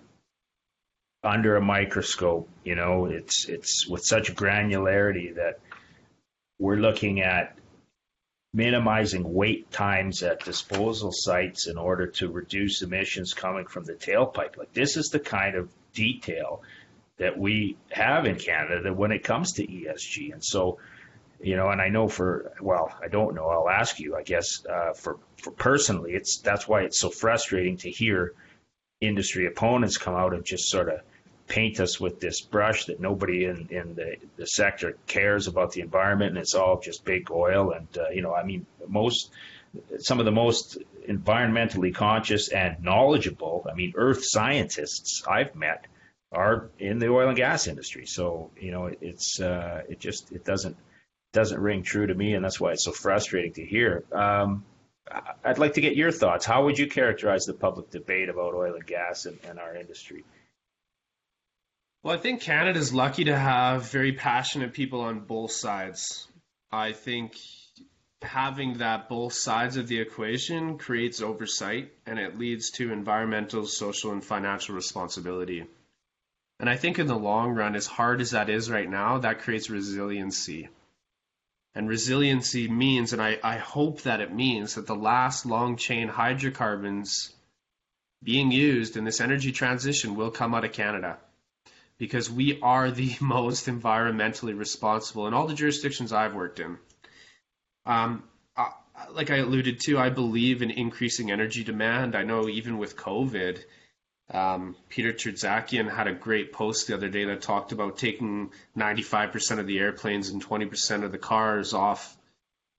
under 1.23 1.55
a 1.55 1.63
microscope. 1.63 2.49
You 2.65 2.75
know, 2.75 3.07
it's 3.07 3.49
it's 3.49 3.87
with 3.87 4.05
such 4.05 4.35
granularity 4.35 5.37
that 5.37 5.61
we're 6.59 6.79
looking 6.79 7.21
at 7.21 7.57
minimizing 8.53 9.33
wait 9.33 9.71
times 9.71 10.25
at 10.25 10.45
disposal 10.45 11.13
sites 11.13 11.69
in 11.69 11.79
order 11.79 12.09
to 12.09 12.29
reduce 12.29 12.83
emissions 12.83 13.35
coming 13.35 13.67
from 13.67 13.85
the 13.85 13.95
tailpipe. 13.95 14.57
Like 14.57 14.73
this 14.73 14.97
is 14.97 15.11
the 15.11 15.21
kind 15.21 15.55
of 15.55 15.71
detail 15.93 16.63
that 17.19 17.39
we 17.39 17.77
have 17.91 18.27
in 18.27 18.35
Canada 18.35 18.93
when 18.93 19.13
it 19.13 19.23
comes 19.23 19.53
to 19.53 19.65
ESG. 19.65 20.33
And 20.33 20.45
so, 20.45 20.79
you 21.41 21.57
know, 21.57 21.69
and 21.71 21.81
I 21.81 21.89
know 21.89 22.09
for 22.09 22.53
well, 22.61 22.93
I 23.03 23.09
don't 23.09 23.35
know. 23.35 23.47
I'll 23.47 23.69
ask 23.69 24.01
you. 24.01 24.17
I 24.17 24.23
guess 24.23 24.65
uh, 24.67 24.93
for 24.93 25.19
for 25.43 25.53
personally, 25.53 26.13
it's 26.13 26.39
that's 26.39 26.67
why 26.67 26.83
it's 26.83 26.99
so 26.99 27.11
frustrating 27.11 27.77
to 27.79 27.91
hear 27.91 28.35
industry 29.01 29.47
opponents 29.47 29.97
come 29.97 30.15
out 30.15 30.35
and 30.35 30.45
just 30.45 30.69
sort 30.69 30.89
of 30.89 31.01
paint 31.49 31.81
us 31.81 31.99
with 31.99 32.21
this 32.21 32.41
brush 32.41 32.85
that 32.87 33.01
nobody 33.01 33.47
in, 33.47 33.69
in 33.71 33.95
the, 33.95 34.17
the 34.37 34.47
sector 34.47 34.97
cares 35.07 35.47
about 35.47 35.73
the 35.73 35.81
environment 35.81 36.31
and 36.31 36.39
it's 36.39 36.55
all 36.55 36.79
just 36.79 37.05
big 37.05 37.31
oil. 37.31 37.73
And, 37.73 37.89
uh, 37.97 38.11
you 38.11 38.21
know, 38.21 38.35
I 38.35 38.45
mean, 38.45 38.67
most, 38.87 39.31
some 39.99 40.19
of 40.19 40.27
the 40.27 40.31
most 40.33 40.79
environmentally 41.09 41.95
conscious 41.95 42.49
and 42.49 42.83
knowledgeable, 42.83 43.67
I 43.71 43.75
mean, 43.75 43.95
earth 43.97 44.25
scientists 44.25 45.23
I've 45.27 45.55
met 45.55 45.87
are 46.33 46.69
in 46.79 46.99
the 46.99 47.09
oil 47.09 47.29
and 47.29 47.37
gas 47.37 47.67
industry. 47.67 48.05
So, 48.05 48.51
you 48.61 48.71
know, 48.71 48.87
it, 48.87 48.99
it's, 49.01 49.41
uh, 49.41 49.83
it 49.89 50.01
just, 50.01 50.31
it 50.33 50.45
doesn't, 50.45 50.77
doesn't 51.33 51.61
ring 51.61 51.83
true 51.83 52.07
to 52.07 52.15
me. 52.15 52.35
And 52.35 52.45
that's 52.45 52.61
why 52.61 52.73
it's 52.73 52.85
so 52.85 52.93
frustrating 52.93 53.53
to 53.55 53.65
hear. 53.65 54.05
Um, 54.13 54.65
I'd 55.45 55.59
like 55.59 55.75
to 55.75 55.81
get 55.81 55.97
your 55.97 56.11
thoughts. 56.11 56.45
How 56.45 56.65
would 56.65 56.79
you 56.79 56.87
characterize 56.87 57.47
the 57.47 57.55
public 57.55 57.91
debate 57.91 58.29
about 58.29 58.55
oil 58.55 58.75
and 58.75 58.87
gas 58.87 59.27
and, 59.27 59.39
and 59.49 59.59
our 59.59 59.75
industry? 59.75 60.25
Well, 62.03 62.15
I 62.15 62.19
think 62.19 62.43
Canada's 62.43 62.95
lucky 62.95 63.25
to 63.25 63.37
have 63.37 63.91
very 63.91 64.13
passionate 64.13 64.73
people 64.73 65.01
on 65.01 65.21
both 65.21 65.53
sides. 65.53 66.29
I 66.71 66.93
think 66.93 67.37
having 68.23 68.79
that 68.79 69.09
both 69.09 69.33
sides 69.33 69.77
of 69.77 69.89
the 69.89 70.01
equation 70.01 70.79
creates 70.79 71.23
oversight 71.23 71.93
and 72.07 72.19
it 72.19 72.39
leads 72.39 72.71
to 72.71 72.93
environmental, 72.93 73.67
social, 73.67 74.13
and 74.13 74.25
financial 74.25 74.75
responsibility. 74.75 75.65
And 76.61 76.69
I 76.69 76.77
think 76.77 76.99
in 76.99 77.07
the 77.07 77.19
long 77.19 77.55
run, 77.55 77.77
as 77.77 77.87
hard 77.87 78.21
as 78.21 78.33
that 78.33 78.51
is 78.51 78.71
right 78.71 78.89
now, 78.89 79.19
that 79.19 79.41
creates 79.41 79.71
resiliency. 79.71 80.69
And 81.75 81.89
resiliency 81.89 82.69
means, 82.69 83.13
and 83.13 83.23
I, 83.23 83.39
I 83.43 83.59
hope 83.59 84.03
that 84.03 84.21
it 84.21 84.33
means, 84.33 84.75
that 84.75 84.87
the 84.87 84.97
last 84.97 85.47
long 85.47 85.77
chain 85.77 86.09
hydrocarbons 86.09 87.33
being 88.23 88.51
used 88.51 88.97
in 88.97 89.05
this 89.05 89.21
energy 89.21 89.53
transition 89.53 90.17
will 90.17 90.31
come 90.31 90.55
out 90.55 90.65
of 90.65 90.73
Canada 90.73 91.19
because 91.99 92.31
we 92.31 92.61
are 92.61 92.91
the 92.91 93.17
most 93.21 93.67
environmentally 93.67 94.57
responsible 94.59 95.27
in 95.27 95.35
all 95.35 95.47
the 95.47 95.55
jurisdictions 95.55 96.13
I've 96.13 96.35
worked 96.35 96.61
in. 96.61 96.79
Um, 97.87 98.25
I, 98.57 98.71
like 99.11 99.31
I 99.31 99.37
alluded 99.37 99.81
to, 99.81 99.99
I 99.99 100.11
believe 100.11 100.63
in 100.63 100.71
increasing 100.71 101.31
energy 101.31 101.65
demand. 101.65 102.17
I 102.17 102.25
know 102.25 102.49
even 102.49 102.79
with 102.79 102.97
COVID, 102.97 103.63
um, 104.31 104.77
Peter 104.89 105.13
Tertzakian 105.13 105.91
had 105.91 106.07
a 106.07 106.13
great 106.13 106.53
post 106.53 106.87
the 106.87 106.95
other 106.95 107.09
day 107.09 107.25
that 107.25 107.41
talked 107.41 107.73
about 107.73 107.97
taking 107.97 108.51
95% 108.77 109.59
of 109.59 109.67
the 109.67 109.79
airplanes 109.79 110.29
and 110.29 110.45
20% 110.45 111.05
of 111.05 111.13
the 111.13 111.19
cars 111.19 111.73
off 111.73 112.15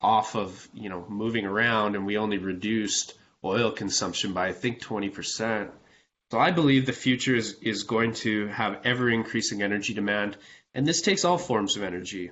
off 0.01 0.35
of 0.35 0.69
you 0.73 0.89
know 0.89 1.05
moving 1.09 1.45
around, 1.45 1.95
and 1.95 2.05
we 2.05 2.17
only 2.17 2.37
reduced 2.37 3.15
oil 3.43 3.71
consumption 3.71 4.33
by 4.33 4.47
I 4.47 4.53
think 4.53 4.81
20%. 4.81 5.69
So 6.31 6.37
I 6.37 6.51
believe 6.51 6.85
the 6.85 6.93
future 6.93 7.35
is, 7.35 7.55
is 7.61 7.83
going 7.83 8.13
to 8.25 8.47
have 8.47 8.81
ever 8.85 9.09
increasing 9.09 9.63
energy 9.63 9.93
demand, 9.93 10.37
and 10.73 10.85
this 10.85 11.01
takes 11.01 11.25
all 11.25 11.37
forms 11.37 11.75
of 11.75 11.83
energy. 11.83 12.31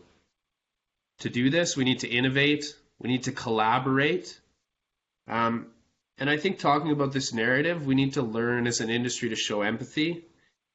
To 1.19 1.29
do 1.29 1.49
this, 1.49 1.75
we 1.75 1.83
need 1.83 1.99
to 1.99 2.07
innovate, 2.07 2.75
we 2.99 3.09
need 3.09 3.23
to 3.23 3.31
collaborate. 3.31 4.39
Um, 5.27 5.67
and 6.17 6.29
I 6.29 6.37
think 6.37 6.57
talking 6.57 6.91
about 6.91 7.11
this 7.11 7.33
narrative, 7.33 7.85
we 7.85 7.95
need 7.95 8.13
to 8.13 8.21
learn 8.21 8.67
as 8.67 8.81
an 8.81 8.89
industry 8.89 9.29
to 9.29 9.35
show 9.35 9.61
empathy 9.61 10.25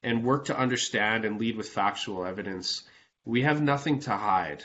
and 0.01 0.23
work 0.23 0.45
to 0.45 0.57
understand 0.57 1.25
and 1.25 1.39
lead 1.39 1.57
with 1.57 1.69
factual 1.69 2.25
evidence. 2.25 2.83
We 3.25 3.41
have 3.41 3.61
nothing 3.61 3.99
to 4.01 4.11
hide. 4.11 4.63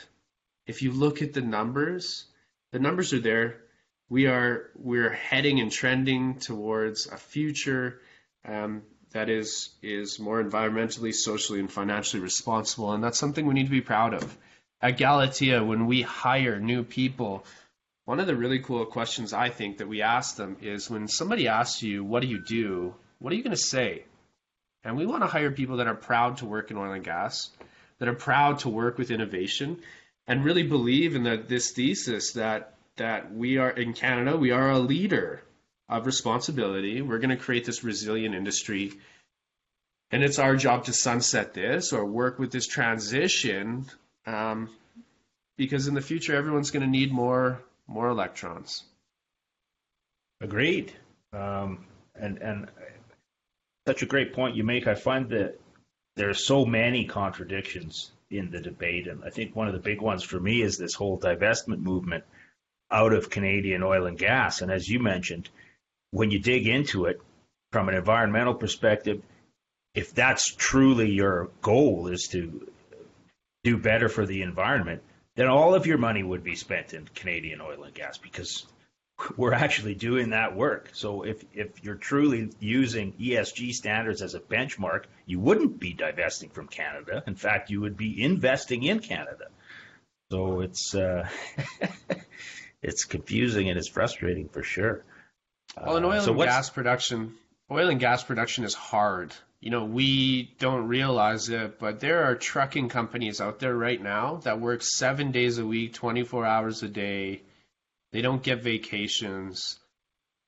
If 0.67 0.81
you 0.81 0.91
look 0.91 1.21
at 1.21 1.33
the 1.33 1.41
numbers, 1.41 2.25
the 2.71 2.79
numbers 2.79 3.13
are 3.13 3.19
there. 3.19 3.61
We 4.09 4.27
are 4.27 4.69
we're 4.75 5.11
heading 5.11 5.59
and 5.59 5.71
trending 5.71 6.39
towards 6.39 7.07
a 7.07 7.17
future 7.17 8.01
um, 8.45 8.83
that 9.11 9.29
is 9.29 9.69
is 9.81 10.19
more 10.19 10.43
environmentally, 10.43 11.13
socially, 11.13 11.59
and 11.59 11.71
financially 11.71 12.21
responsible, 12.21 12.93
and 12.93 13.03
that's 13.03 13.19
something 13.19 13.45
we 13.45 13.53
need 13.53 13.65
to 13.65 13.71
be 13.71 13.81
proud 13.81 14.13
of. 14.13 14.37
At 14.81 14.97
Galatea, 14.97 15.65
when 15.65 15.87
we 15.87 16.01
hire 16.01 16.59
new 16.59 16.83
people, 16.83 17.43
one 18.09 18.19
of 18.19 18.25
the 18.25 18.35
really 18.35 18.57
cool 18.57 18.87
questions 18.87 19.33
I 19.33 19.49
think 19.49 19.77
that 19.77 19.87
we 19.87 20.01
ask 20.01 20.35
them 20.35 20.57
is 20.61 20.89
when 20.89 21.07
somebody 21.07 21.47
asks 21.47 21.83
you, 21.83 22.03
"What 22.03 22.23
do 22.23 22.27
you 22.27 22.39
do?" 22.43 22.95
What 23.19 23.31
are 23.31 23.35
you 23.35 23.43
going 23.43 23.55
to 23.55 23.69
say? 23.75 24.03
And 24.83 24.97
we 24.97 25.05
want 25.05 25.21
to 25.21 25.27
hire 25.27 25.51
people 25.51 25.77
that 25.77 25.85
are 25.85 25.93
proud 25.93 26.37
to 26.37 26.47
work 26.47 26.71
in 26.71 26.77
oil 26.77 26.93
and 26.93 27.03
gas, 27.03 27.51
that 27.99 28.07
are 28.07 28.15
proud 28.15 28.57
to 28.59 28.69
work 28.69 28.97
with 28.97 29.11
innovation, 29.11 29.83
and 30.25 30.43
really 30.43 30.63
believe 30.63 31.15
in 31.15 31.21
the, 31.21 31.37
this 31.37 31.71
thesis 31.73 32.31
that 32.33 32.73
that 32.95 33.31
we 33.31 33.59
are 33.59 33.69
in 33.69 33.93
Canada, 33.93 34.35
we 34.35 34.49
are 34.49 34.71
a 34.71 34.79
leader 34.79 35.43
of 35.87 36.07
responsibility. 36.07 37.03
We're 37.03 37.19
going 37.19 37.37
to 37.37 37.45
create 37.45 37.65
this 37.65 37.83
resilient 37.83 38.33
industry. 38.33 38.93
And 40.09 40.23
it's 40.23 40.39
our 40.39 40.55
job 40.55 40.85
to 40.85 40.93
sunset 40.93 41.53
this 41.53 41.93
or 41.93 42.03
work 42.05 42.39
with 42.39 42.51
this 42.51 42.65
transition 42.65 43.85
um, 44.25 44.71
because 45.57 45.87
in 45.87 45.93
the 45.93 46.01
future, 46.01 46.35
everyone's 46.35 46.71
going 46.71 46.81
to 46.81 46.97
need 46.99 47.11
more 47.13 47.61
more 47.89 48.09
electrons. 48.09 48.83
Agreed. 50.41 50.93
Um, 51.33 51.85
and, 52.15 52.37
and 52.37 52.67
such 53.87 54.03
a 54.03 54.05
great 54.05 54.33
point 54.33 54.55
you 54.55 54.63
make. 54.63 54.87
I 54.87 54.95
find 54.95 55.29
that 55.29 55.59
there 56.15 56.29
are 56.29 56.35
so 56.35 56.65
many 56.65 57.05
contradictions 57.05 58.11
in 58.29 58.51
the 58.51 58.61
debate. 58.61 59.07
And 59.07 59.23
I 59.23 59.29
think 59.29 59.55
one 59.55 59.67
of 59.67 59.73
the 59.73 59.79
big 59.79 60.01
ones 60.01 60.23
for 60.23 60.39
me 60.39 60.61
is 60.61 60.77
this 60.77 60.93
whole 60.93 61.19
divestment 61.19 61.79
movement 61.79 62.23
out 62.91 63.13
of 63.13 63.29
Canadian 63.29 63.83
oil 63.83 64.05
and 64.05 64.17
gas. 64.17 64.61
And 64.61 64.71
as 64.71 64.87
you 64.87 64.99
mentioned, 64.99 65.49
when 66.11 66.31
you 66.31 66.39
dig 66.39 66.67
into 66.67 67.05
it 67.05 67.21
from 67.71 67.89
an 67.89 67.95
environmental 67.95 68.53
perspective, 68.53 69.21
if 69.95 70.13
that's 70.13 70.53
truly 70.53 71.09
your 71.09 71.49
goal 71.61 72.07
is 72.07 72.27
to 72.29 72.67
do 73.63 73.77
better 73.77 74.09
for 74.09 74.25
the 74.25 74.41
environment, 74.41 75.01
then 75.39 75.47
all 75.47 75.73
of 75.73 75.87
your 75.87 75.97
money 75.97 76.21
would 76.21 76.43
be 76.43 76.55
spent 76.55 76.93
in 76.93 77.07
Canadian 77.15 77.61
oil 77.61 77.83
and 77.83 77.93
gas 77.93 78.17
because 78.17 78.65
we're 79.37 79.53
actually 79.53 79.95
doing 79.95 80.31
that 80.31 80.53
work. 80.53 80.89
So 80.91 81.23
if, 81.23 81.41
if 81.53 81.81
you're 81.81 81.95
truly 81.95 82.51
using 82.59 83.13
ESG 83.13 83.71
standards 83.71 84.21
as 84.21 84.35
a 84.35 84.41
benchmark, 84.41 85.05
you 85.25 85.39
wouldn't 85.39 85.79
be 85.79 85.93
divesting 85.93 86.49
from 86.49 86.67
Canada. 86.67 87.23
In 87.25 87.35
fact, 87.35 87.69
you 87.69 87.79
would 87.79 87.95
be 87.95 88.21
investing 88.21 88.83
in 88.83 88.99
Canada. 88.99 89.45
So 90.29 90.59
it's 90.59 90.93
uh, 90.93 91.29
it's 92.81 93.05
confusing 93.05 93.69
and 93.69 93.79
it's 93.79 93.87
frustrating 93.87 94.49
for 94.49 94.61
sure. 94.61 95.05
Well, 95.81 95.95
in 95.95 96.03
oil 96.03 96.11
uh, 96.11 96.21
so 96.21 96.31
and 96.31 96.41
gas 96.41 96.69
production, 96.69 97.35
oil 97.71 97.87
and 97.87 97.99
gas 98.01 98.25
production 98.25 98.65
is 98.65 98.73
hard. 98.73 99.33
You 99.61 99.71
know, 99.71 99.83
we 99.83 100.55
don't 100.59 100.87
realize 100.87 101.49
it, 101.49 101.79
but 101.79 101.99
there 101.99 102.23
are 102.23 102.35
trucking 102.35 102.87
companies 102.87 103.41
out 103.41 103.59
there 103.59 103.75
right 103.75 104.01
now 104.01 104.37
that 104.43 104.61
work 104.61 104.81
seven 104.81 105.31
days 105.31 105.57
a 105.57 105.65
week, 105.65 105.93
24 105.93 106.45
hours 106.45 106.81
a 106.81 106.87
day. 106.87 107.41
They 108.13 108.21
don't 108.21 108.41
get 108.41 108.63
vacations. 108.63 109.77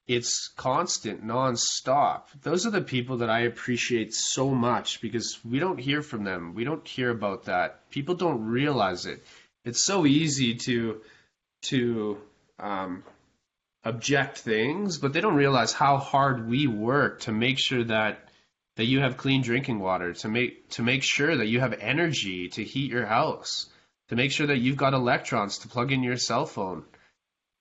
It's 0.07 0.47
constant, 0.55 1.25
nonstop. 1.25 2.23
Those 2.41 2.65
are 2.65 2.71
the 2.71 2.81
people 2.81 3.17
that 3.17 3.29
I 3.29 3.41
appreciate 3.41 4.13
so 4.13 4.49
much 4.49 5.01
because 5.01 5.37
we 5.43 5.59
don't 5.59 5.79
hear 5.79 6.01
from 6.01 6.23
them. 6.23 6.53
We 6.53 6.63
don't 6.63 6.87
hear 6.87 7.09
about 7.09 7.45
that. 7.45 7.89
People 7.91 8.15
don't 8.15 8.45
realize 8.45 9.05
it. 9.05 9.23
It's 9.65 9.85
so 9.85 10.05
easy 10.05 10.55
to 10.55 11.01
to 11.63 12.17
um, 12.59 13.03
object 13.83 14.39
things, 14.39 14.97
but 14.97 15.13
they 15.13 15.21
don't 15.21 15.35
realize 15.35 15.73
how 15.73 15.97
hard 15.97 16.47
we 16.49 16.65
work 16.65 17.21
to 17.21 17.31
make 17.31 17.59
sure 17.59 17.83
that 17.83 18.30
that 18.77 18.85
you 18.85 19.01
have 19.01 19.17
clean 19.17 19.41
drinking 19.41 19.79
water, 19.79 20.13
to 20.13 20.29
make 20.29 20.69
to 20.71 20.83
make 20.83 21.03
sure 21.03 21.35
that 21.37 21.47
you 21.47 21.59
have 21.59 21.73
energy 21.73 22.49
to 22.49 22.63
heat 22.63 22.91
your 22.91 23.05
house, 23.05 23.69
to 24.09 24.15
make 24.15 24.31
sure 24.31 24.47
that 24.47 24.59
you've 24.59 24.77
got 24.77 24.93
electrons 24.93 25.59
to 25.59 25.67
plug 25.67 25.91
in 25.91 26.03
your 26.03 26.17
cell 26.17 26.45
phone. 26.45 26.85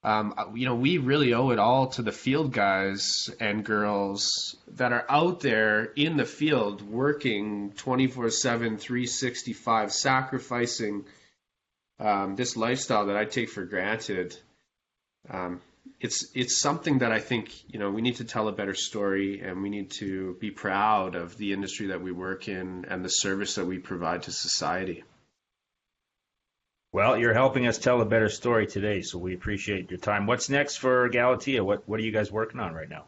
Um, 0.02 0.34
you 0.54 0.64
know, 0.64 0.76
we 0.76 0.96
really 0.96 1.34
owe 1.34 1.50
it 1.50 1.58
all 1.58 1.88
to 1.88 2.02
the 2.02 2.12
field 2.12 2.52
guys 2.52 3.28
and 3.38 3.62
girls 3.62 4.56
that 4.76 4.92
are 4.92 5.04
out 5.10 5.40
there 5.40 5.84
in 5.84 6.16
the 6.16 6.24
field 6.24 6.80
working 6.80 7.72
24 7.76 8.30
7, 8.30 8.78
365, 8.78 9.92
sacrificing 9.92 11.04
um, 11.98 12.34
this 12.34 12.56
lifestyle 12.56 13.06
that 13.06 13.16
I 13.16 13.26
take 13.26 13.50
for 13.50 13.66
granted. 13.66 14.34
Um, 15.28 15.60
it's 16.00 16.30
it's 16.34 16.60
something 16.60 16.98
that 16.98 17.12
I 17.12 17.20
think 17.20 17.52
you 17.72 17.78
know 17.78 17.90
we 17.90 18.02
need 18.02 18.16
to 18.16 18.24
tell 18.24 18.48
a 18.48 18.52
better 18.52 18.74
story, 18.74 19.40
and 19.40 19.62
we 19.62 19.68
need 19.68 19.90
to 19.92 20.36
be 20.40 20.50
proud 20.50 21.14
of 21.14 21.36
the 21.36 21.52
industry 21.52 21.88
that 21.88 22.00
we 22.00 22.12
work 22.12 22.48
in 22.48 22.86
and 22.88 23.04
the 23.04 23.08
service 23.08 23.54
that 23.56 23.66
we 23.66 23.78
provide 23.78 24.22
to 24.22 24.32
society. 24.32 25.04
Well, 26.92 27.16
you're 27.16 27.34
helping 27.34 27.68
us 27.68 27.78
tell 27.78 28.00
a 28.00 28.04
better 28.04 28.28
story 28.28 28.66
today, 28.66 29.02
so 29.02 29.18
we 29.18 29.34
appreciate 29.34 29.90
your 29.90 30.00
time. 30.00 30.26
What's 30.26 30.48
next 30.48 30.78
for 30.78 31.08
Galatea? 31.08 31.62
What 31.62 31.88
what 31.88 32.00
are 32.00 32.02
you 32.02 32.12
guys 32.12 32.32
working 32.32 32.60
on 32.60 32.74
right 32.74 32.88
now? 32.88 33.04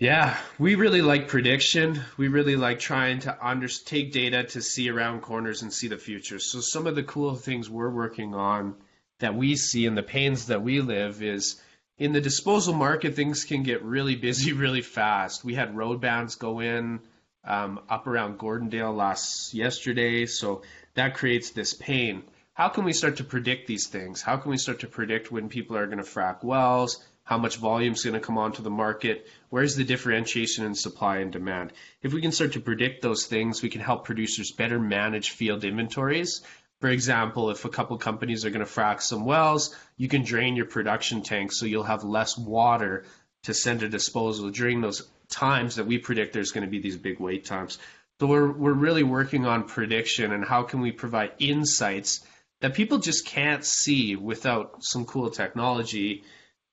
Yeah, 0.00 0.36
we 0.60 0.76
really 0.76 1.02
like 1.02 1.26
prediction. 1.26 2.00
We 2.16 2.28
really 2.28 2.54
like 2.54 2.78
trying 2.78 3.18
to 3.20 3.36
under, 3.44 3.66
take 3.66 4.12
data 4.12 4.44
to 4.44 4.62
see 4.62 4.90
around 4.90 5.22
corners 5.22 5.62
and 5.62 5.72
see 5.72 5.88
the 5.88 5.96
future. 5.96 6.38
So 6.38 6.60
some 6.60 6.86
of 6.86 6.94
the 6.94 7.02
cool 7.02 7.34
things 7.34 7.68
we're 7.68 7.90
working 7.90 8.32
on 8.32 8.76
that 9.18 9.34
we 9.34 9.56
see 9.56 9.86
and 9.86 9.96
the 9.96 10.02
pains 10.02 10.46
that 10.46 10.62
we 10.62 10.80
live 10.80 11.22
is 11.22 11.60
in 11.98 12.12
the 12.12 12.20
disposal 12.20 12.74
market, 12.74 13.16
things 13.16 13.44
can 13.44 13.62
get 13.62 13.82
really 13.82 14.14
busy 14.14 14.52
really 14.64 14.82
fast. 14.82 15.44
We 15.44 15.54
had 15.54 15.76
road 15.76 16.00
bans 16.00 16.36
go 16.36 16.60
in 16.60 17.00
um, 17.44 17.80
up 17.88 18.06
around 18.06 18.38
Gordondale 18.38 18.96
last 18.96 19.54
yesterday, 19.54 20.26
so 20.26 20.62
that 20.94 21.16
creates 21.16 21.50
this 21.50 21.74
pain. 21.74 22.22
How 22.54 22.68
can 22.68 22.84
we 22.84 22.92
start 22.92 23.16
to 23.18 23.24
predict 23.24 23.66
these 23.66 23.86
things? 23.86 24.20
How 24.20 24.36
can 24.36 24.50
we 24.50 24.58
start 24.58 24.80
to 24.80 24.88
predict 24.88 25.30
when 25.30 25.48
people 25.48 25.76
are 25.76 25.86
going 25.86 25.98
to 25.98 26.04
frack 26.04 26.42
wells? 26.42 27.04
How 27.22 27.38
much 27.38 27.58
volume 27.58 27.92
is 27.92 28.04
going 28.04 28.14
to 28.14 28.20
come 28.20 28.38
onto 28.38 28.62
the 28.62 28.70
market? 28.70 29.28
Where's 29.50 29.76
the 29.76 29.84
differentiation 29.84 30.64
in 30.64 30.74
supply 30.74 31.18
and 31.18 31.30
demand? 31.30 31.72
If 32.02 32.12
we 32.12 32.22
can 32.22 32.32
start 32.32 32.54
to 32.54 32.60
predict 32.60 33.02
those 33.02 33.26
things, 33.26 33.62
we 33.62 33.68
can 33.68 33.82
help 33.82 34.04
producers 34.04 34.50
better 34.50 34.80
manage 34.80 35.30
field 35.30 35.62
inventories 35.62 36.42
for 36.80 36.88
example, 36.88 37.50
if 37.50 37.64
a 37.64 37.68
couple 37.68 37.98
companies 37.98 38.44
are 38.44 38.50
going 38.50 38.64
to 38.64 38.72
frack 38.72 39.02
some 39.02 39.24
wells, 39.24 39.74
you 39.96 40.08
can 40.08 40.22
drain 40.22 40.54
your 40.54 40.66
production 40.66 41.22
tank 41.22 41.52
so 41.52 41.66
you'll 41.66 41.82
have 41.82 42.04
less 42.04 42.38
water 42.38 43.04
to 43.44 43.54
send 43.54 43.80
to 43.80 43.88
disposal 43.88 44.50
during 44.50 44.80
those 44.80 45.08
times 45.28 45.76
that 45.76 45.86
we 45.86 45.98
predict 45.98 46.32
there's 46.32 46.52
going 46.52 46.64
to 46.64 46.70
be 46.70 46.80
these 46.80 46.96
big 46.96 47.18
wait 47.18 47.44
times. 47.44 47.78
So 48.20 48.26
we're 48.26 48.50
we're 48.50 48.72
really 48.72 49.02
working 49.02 49.46
on 49.46 49.64
prediction 49.64 50.32
and 50.32 50.44
how 50.44 50.62
can 50.62 50.80
we 50.80 50.92
provide 50.92 51.32
insights 51.38 52.24
that 52.60 52.74
people 52.74 52.98
just 52.98 53.26
can't 53.26 53.64
see 53.64 54.16
without 54.16 54.82
some 54.82 55.04
cool 55.04 55.30
technology 55.30 56.24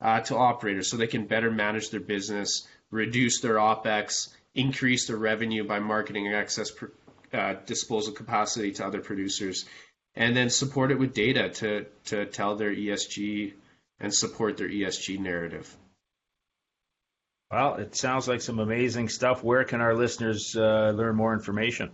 uh, 0.01 0.21
to 0.21 0.35
operators 0.35 0.89
so 0.89 0.97
they 0.97 1.07
can 1.07 1.27
better 1.27 1.51
manage 1.51 1.89
their 1.89 1.99
business, 1.99 2.67
reduce 2.91 3.41
their 3.41 3.55
opex, 3.55 4.29
increase 4.55 5.07
their 5.07 5.17
revenue 5.17 5.63
by 5.63 5.79
marketing 5.79 6.33
excess 6.33 6.71
uh, 7.33 7.55
disposal 7.65 8.13
capacity 8.13 8.71
to 8.71 8.85
other 8.85 9.01
producers 9.01 9.65
and 10.15 10.35
then 10.35 10.49
support 10.49 10.91
it 10.91 10.99
with 10.99 11.13
data 11.13 11.49
to 11.49 11.85
to 12.05 12.25
tell 12.25 12.55
their 12.55 12.73
ESG 12.73 13.53
and 13.99 14.13
support 14.13 14.57
their 14.57 14.69
ESG 14.69 15.19
narrative. 15.19 15.75
Well, 17.51 17.75
it 17.75 17.95
sounds 17.95 18.27
like 18.27 18.41
some 18.41 18.59
amazing 18.59 19.09
stuff. 19.09 19.43
Where 19.43 19.63
can 19.63 19.79
our 19.79 19.95
listeners 19.95 20.55
uh, 20.55 20.91
learn 20.95 21.15
more 21.15 21.33
information? 21.33 21.91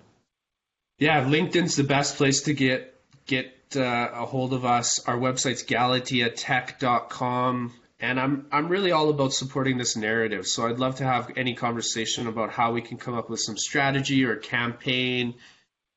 Yeah, 0.97 1.23
LinkedIn's 1.23 1.75
the 1.75 1.83
best 1.83 2.17
place 2.17 2.43
to 2.43 2.53
get 2.53 2.95
get 3.25 3.53
uh, 3.75 4.09
a 4.13 4.25
hold 4.25 4.53
of 4.53 4.65
us. 4.65 5.05
Our 5.07 5.17
website's 5.17 5.63
galateatech.com, 5.63 7.73
and 7.99 8.19
I'm 8.19 8.45
I'm 8.51 8.69
really 8.69 8.91
all 8.91 9.09
about 9.09 9.33
supporting 9.33 9.77
this 9.77 9.95
narrative. 9.95 10.47
So 10.47 10.67
I'd 10.67 10.79
love 10.79 10.97
to 10.97 11.03
have 11.03 11.31
any 11.35 11.55
conversation 11.55 12.27
about 12.27 12.51
how 12.51 12.71
we 12.71 12.81
can 12.81 12.97
come 12.97 13.15
up 13.15 13.29
with 13.29 13.39
some 13.39 13.57
strategy 13.57 14.25
or 14.25 14.35
campaign 14.35 15.35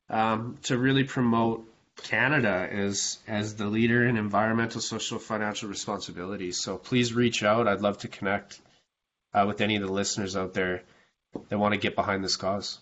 um, 0.09 0.57
to 0.63 0.77
really 0.77 1.03
promote 1.03 1.67
Canada 2.03 2.67
as 2.71 3.19
as 3.27 3.55
the 3.55 3.67
leader 3.67 4.05
in 4.05 4.17
environmental, 4.17 4.81
social, 4.81 5.19
financial 5.19 5.69
responsibility. 5.69 6.51
So 6.51 6.77
please 6.77 7.13
reach 7.13 7.43
out. 7.43 7.67
I'd 7.67 7.81
love 7.81 7.99
to 7.99 8.07
connect 8.07 8.59
uh, 9.33 9.45
with 9.47 9.61
any 9.61 9.75
of 9.75 9.81
the 9.81 9.91
listeners 9.91 10.35
out 10.35 10.53
there 10.53 10.83
that 11.49 11.57
want 11.57 11.73
to 11.73 11.79
get 11.79 11.95
behind 11.95 12.23
this 12.23 12.35
cause. 12.35 12.79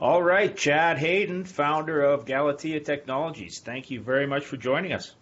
All 0.00 0.22
right, 0.22 0.54
Chad 0.56 0.98
Hayden, 0.98 1.44
founder 1.44 2.02
of 2.02 2.26
Galatea 2.26 2.80
Technologies. 2.80 3.60
Thank 3.60 3.90
you 3.90 4.00
very 4.00 4.26
much 4.26 4.44
for 4.44 4.56
joining 4.56 4.92
us. 4.92 5.14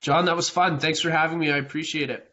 John, 0.00 0.24
that 0.24 0.36
was 0.36 0.48
fun. 0.48 0.78
Thanks 0.78 1.00
for 1.00 1.10
having 1.10 1.38
me. 1.38 1.50
I 1.50 1.58
appreciate 1.58 2.08
it. 2.08 2.30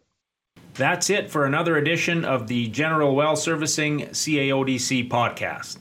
That's 0.76 1.10
it 1.10 1.30
for 1.30 1.46
another 1.46 1.76
edition 1.76 2.24
of 2.24 2.48
the 2.48 2.68
General 2.68 3.14
Well 3.14 3.36
Servicing 3.36 4.02
CAODC 4.08 5.10
podcast. 5.10 5.78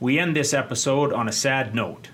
We 0.00 0.18
end 0.18 0.34
this 0.34 0.54
episode 0.54 1.12
on 1.12 1.28
a 1.28 1.32
sad 1.32 1.74
note. 1.74 2.08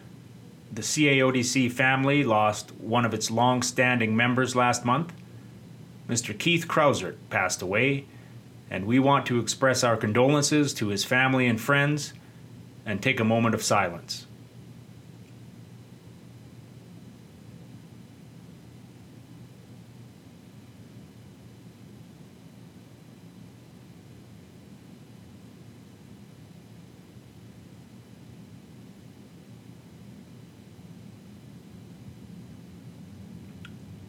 The 0.72 0.82
CAODC 0.82 1.72
family 1.72 2.22
lost 2.22 2.72
one 2.76 3.04
of 3.04 3.12
its 3.12 3.30
long 3.30 3.62
standing 3.62 4.16
members 4.16 4.54
last 4.54 4.84
month. 4.84 5.12
Mr. 6.08 6.36
Keith 6.36 6.68
Krausert 6.68 7.16
passed 7.28 7.60
away, 7.60 8.06
and 8.70 8.86
we 8.86 9.00
want 9.00 9.26
to 9.26 9.40
express 9.40 9.82
our 9.82 9.96
condolences 9.96 10.72
to 10.74 10.88
his 10.88 11.04
family 11.04 11.48
and 11.48 11.60
friends 11.60 12.12
and 12.86 13.02
take 13.02 13.18
a 13.18 13.24
moment 13.24 13.54
of 13.54 13.62
silence. 13.62 14.26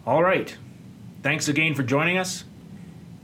All 0.06 0.24
right. 0.24 0.56
Thanks 1.22 1.48
again 1.48 1.76
for 1.76 1.84
joining 1.84 2.18
us. 2.18 2.46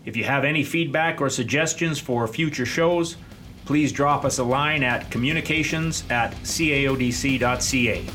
If 0.06 0.16
you 0.16 0.24
have 0.26 0.44
any 0.46 0.64
feedback 0.64 1.20
or 1.20 1.30
suggestions 1.30 2.00
for 2.00 2.28
future 2.28 2.66
shows, 2.66 3.18
please 3.66 3.92
drop 3.92 4.24
us 4.24 4.38
a 4.38 4.44
line 4.44 4.84
at 4.84 5.10
communications 5.10 6.04
at 6.10 6.32
caodc.ca. 6.44 8.06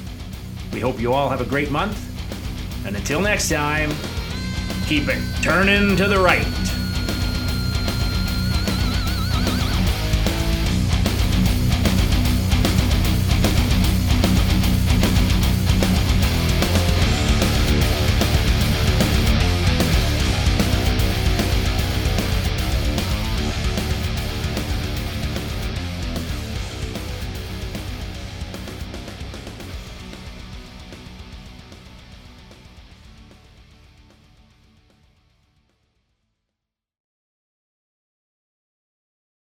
We 0.72 0.80
hope 0.80 1.00
you 1.00 1.12
all 1.12 1.28
have 1.28 1.40
a 1.40 1.44
great 1.44 1.70
month, 1.70 2.00
and 2.86 2.96
until 2.96 3.20
next 3.20 3.50
time, 3.50 3.90
keep 4.86 5.08
it 5.08 5.20
turning 5.42 5.96
to 5.96 6.08
the 6.08 6.18
right. 6.18 6.46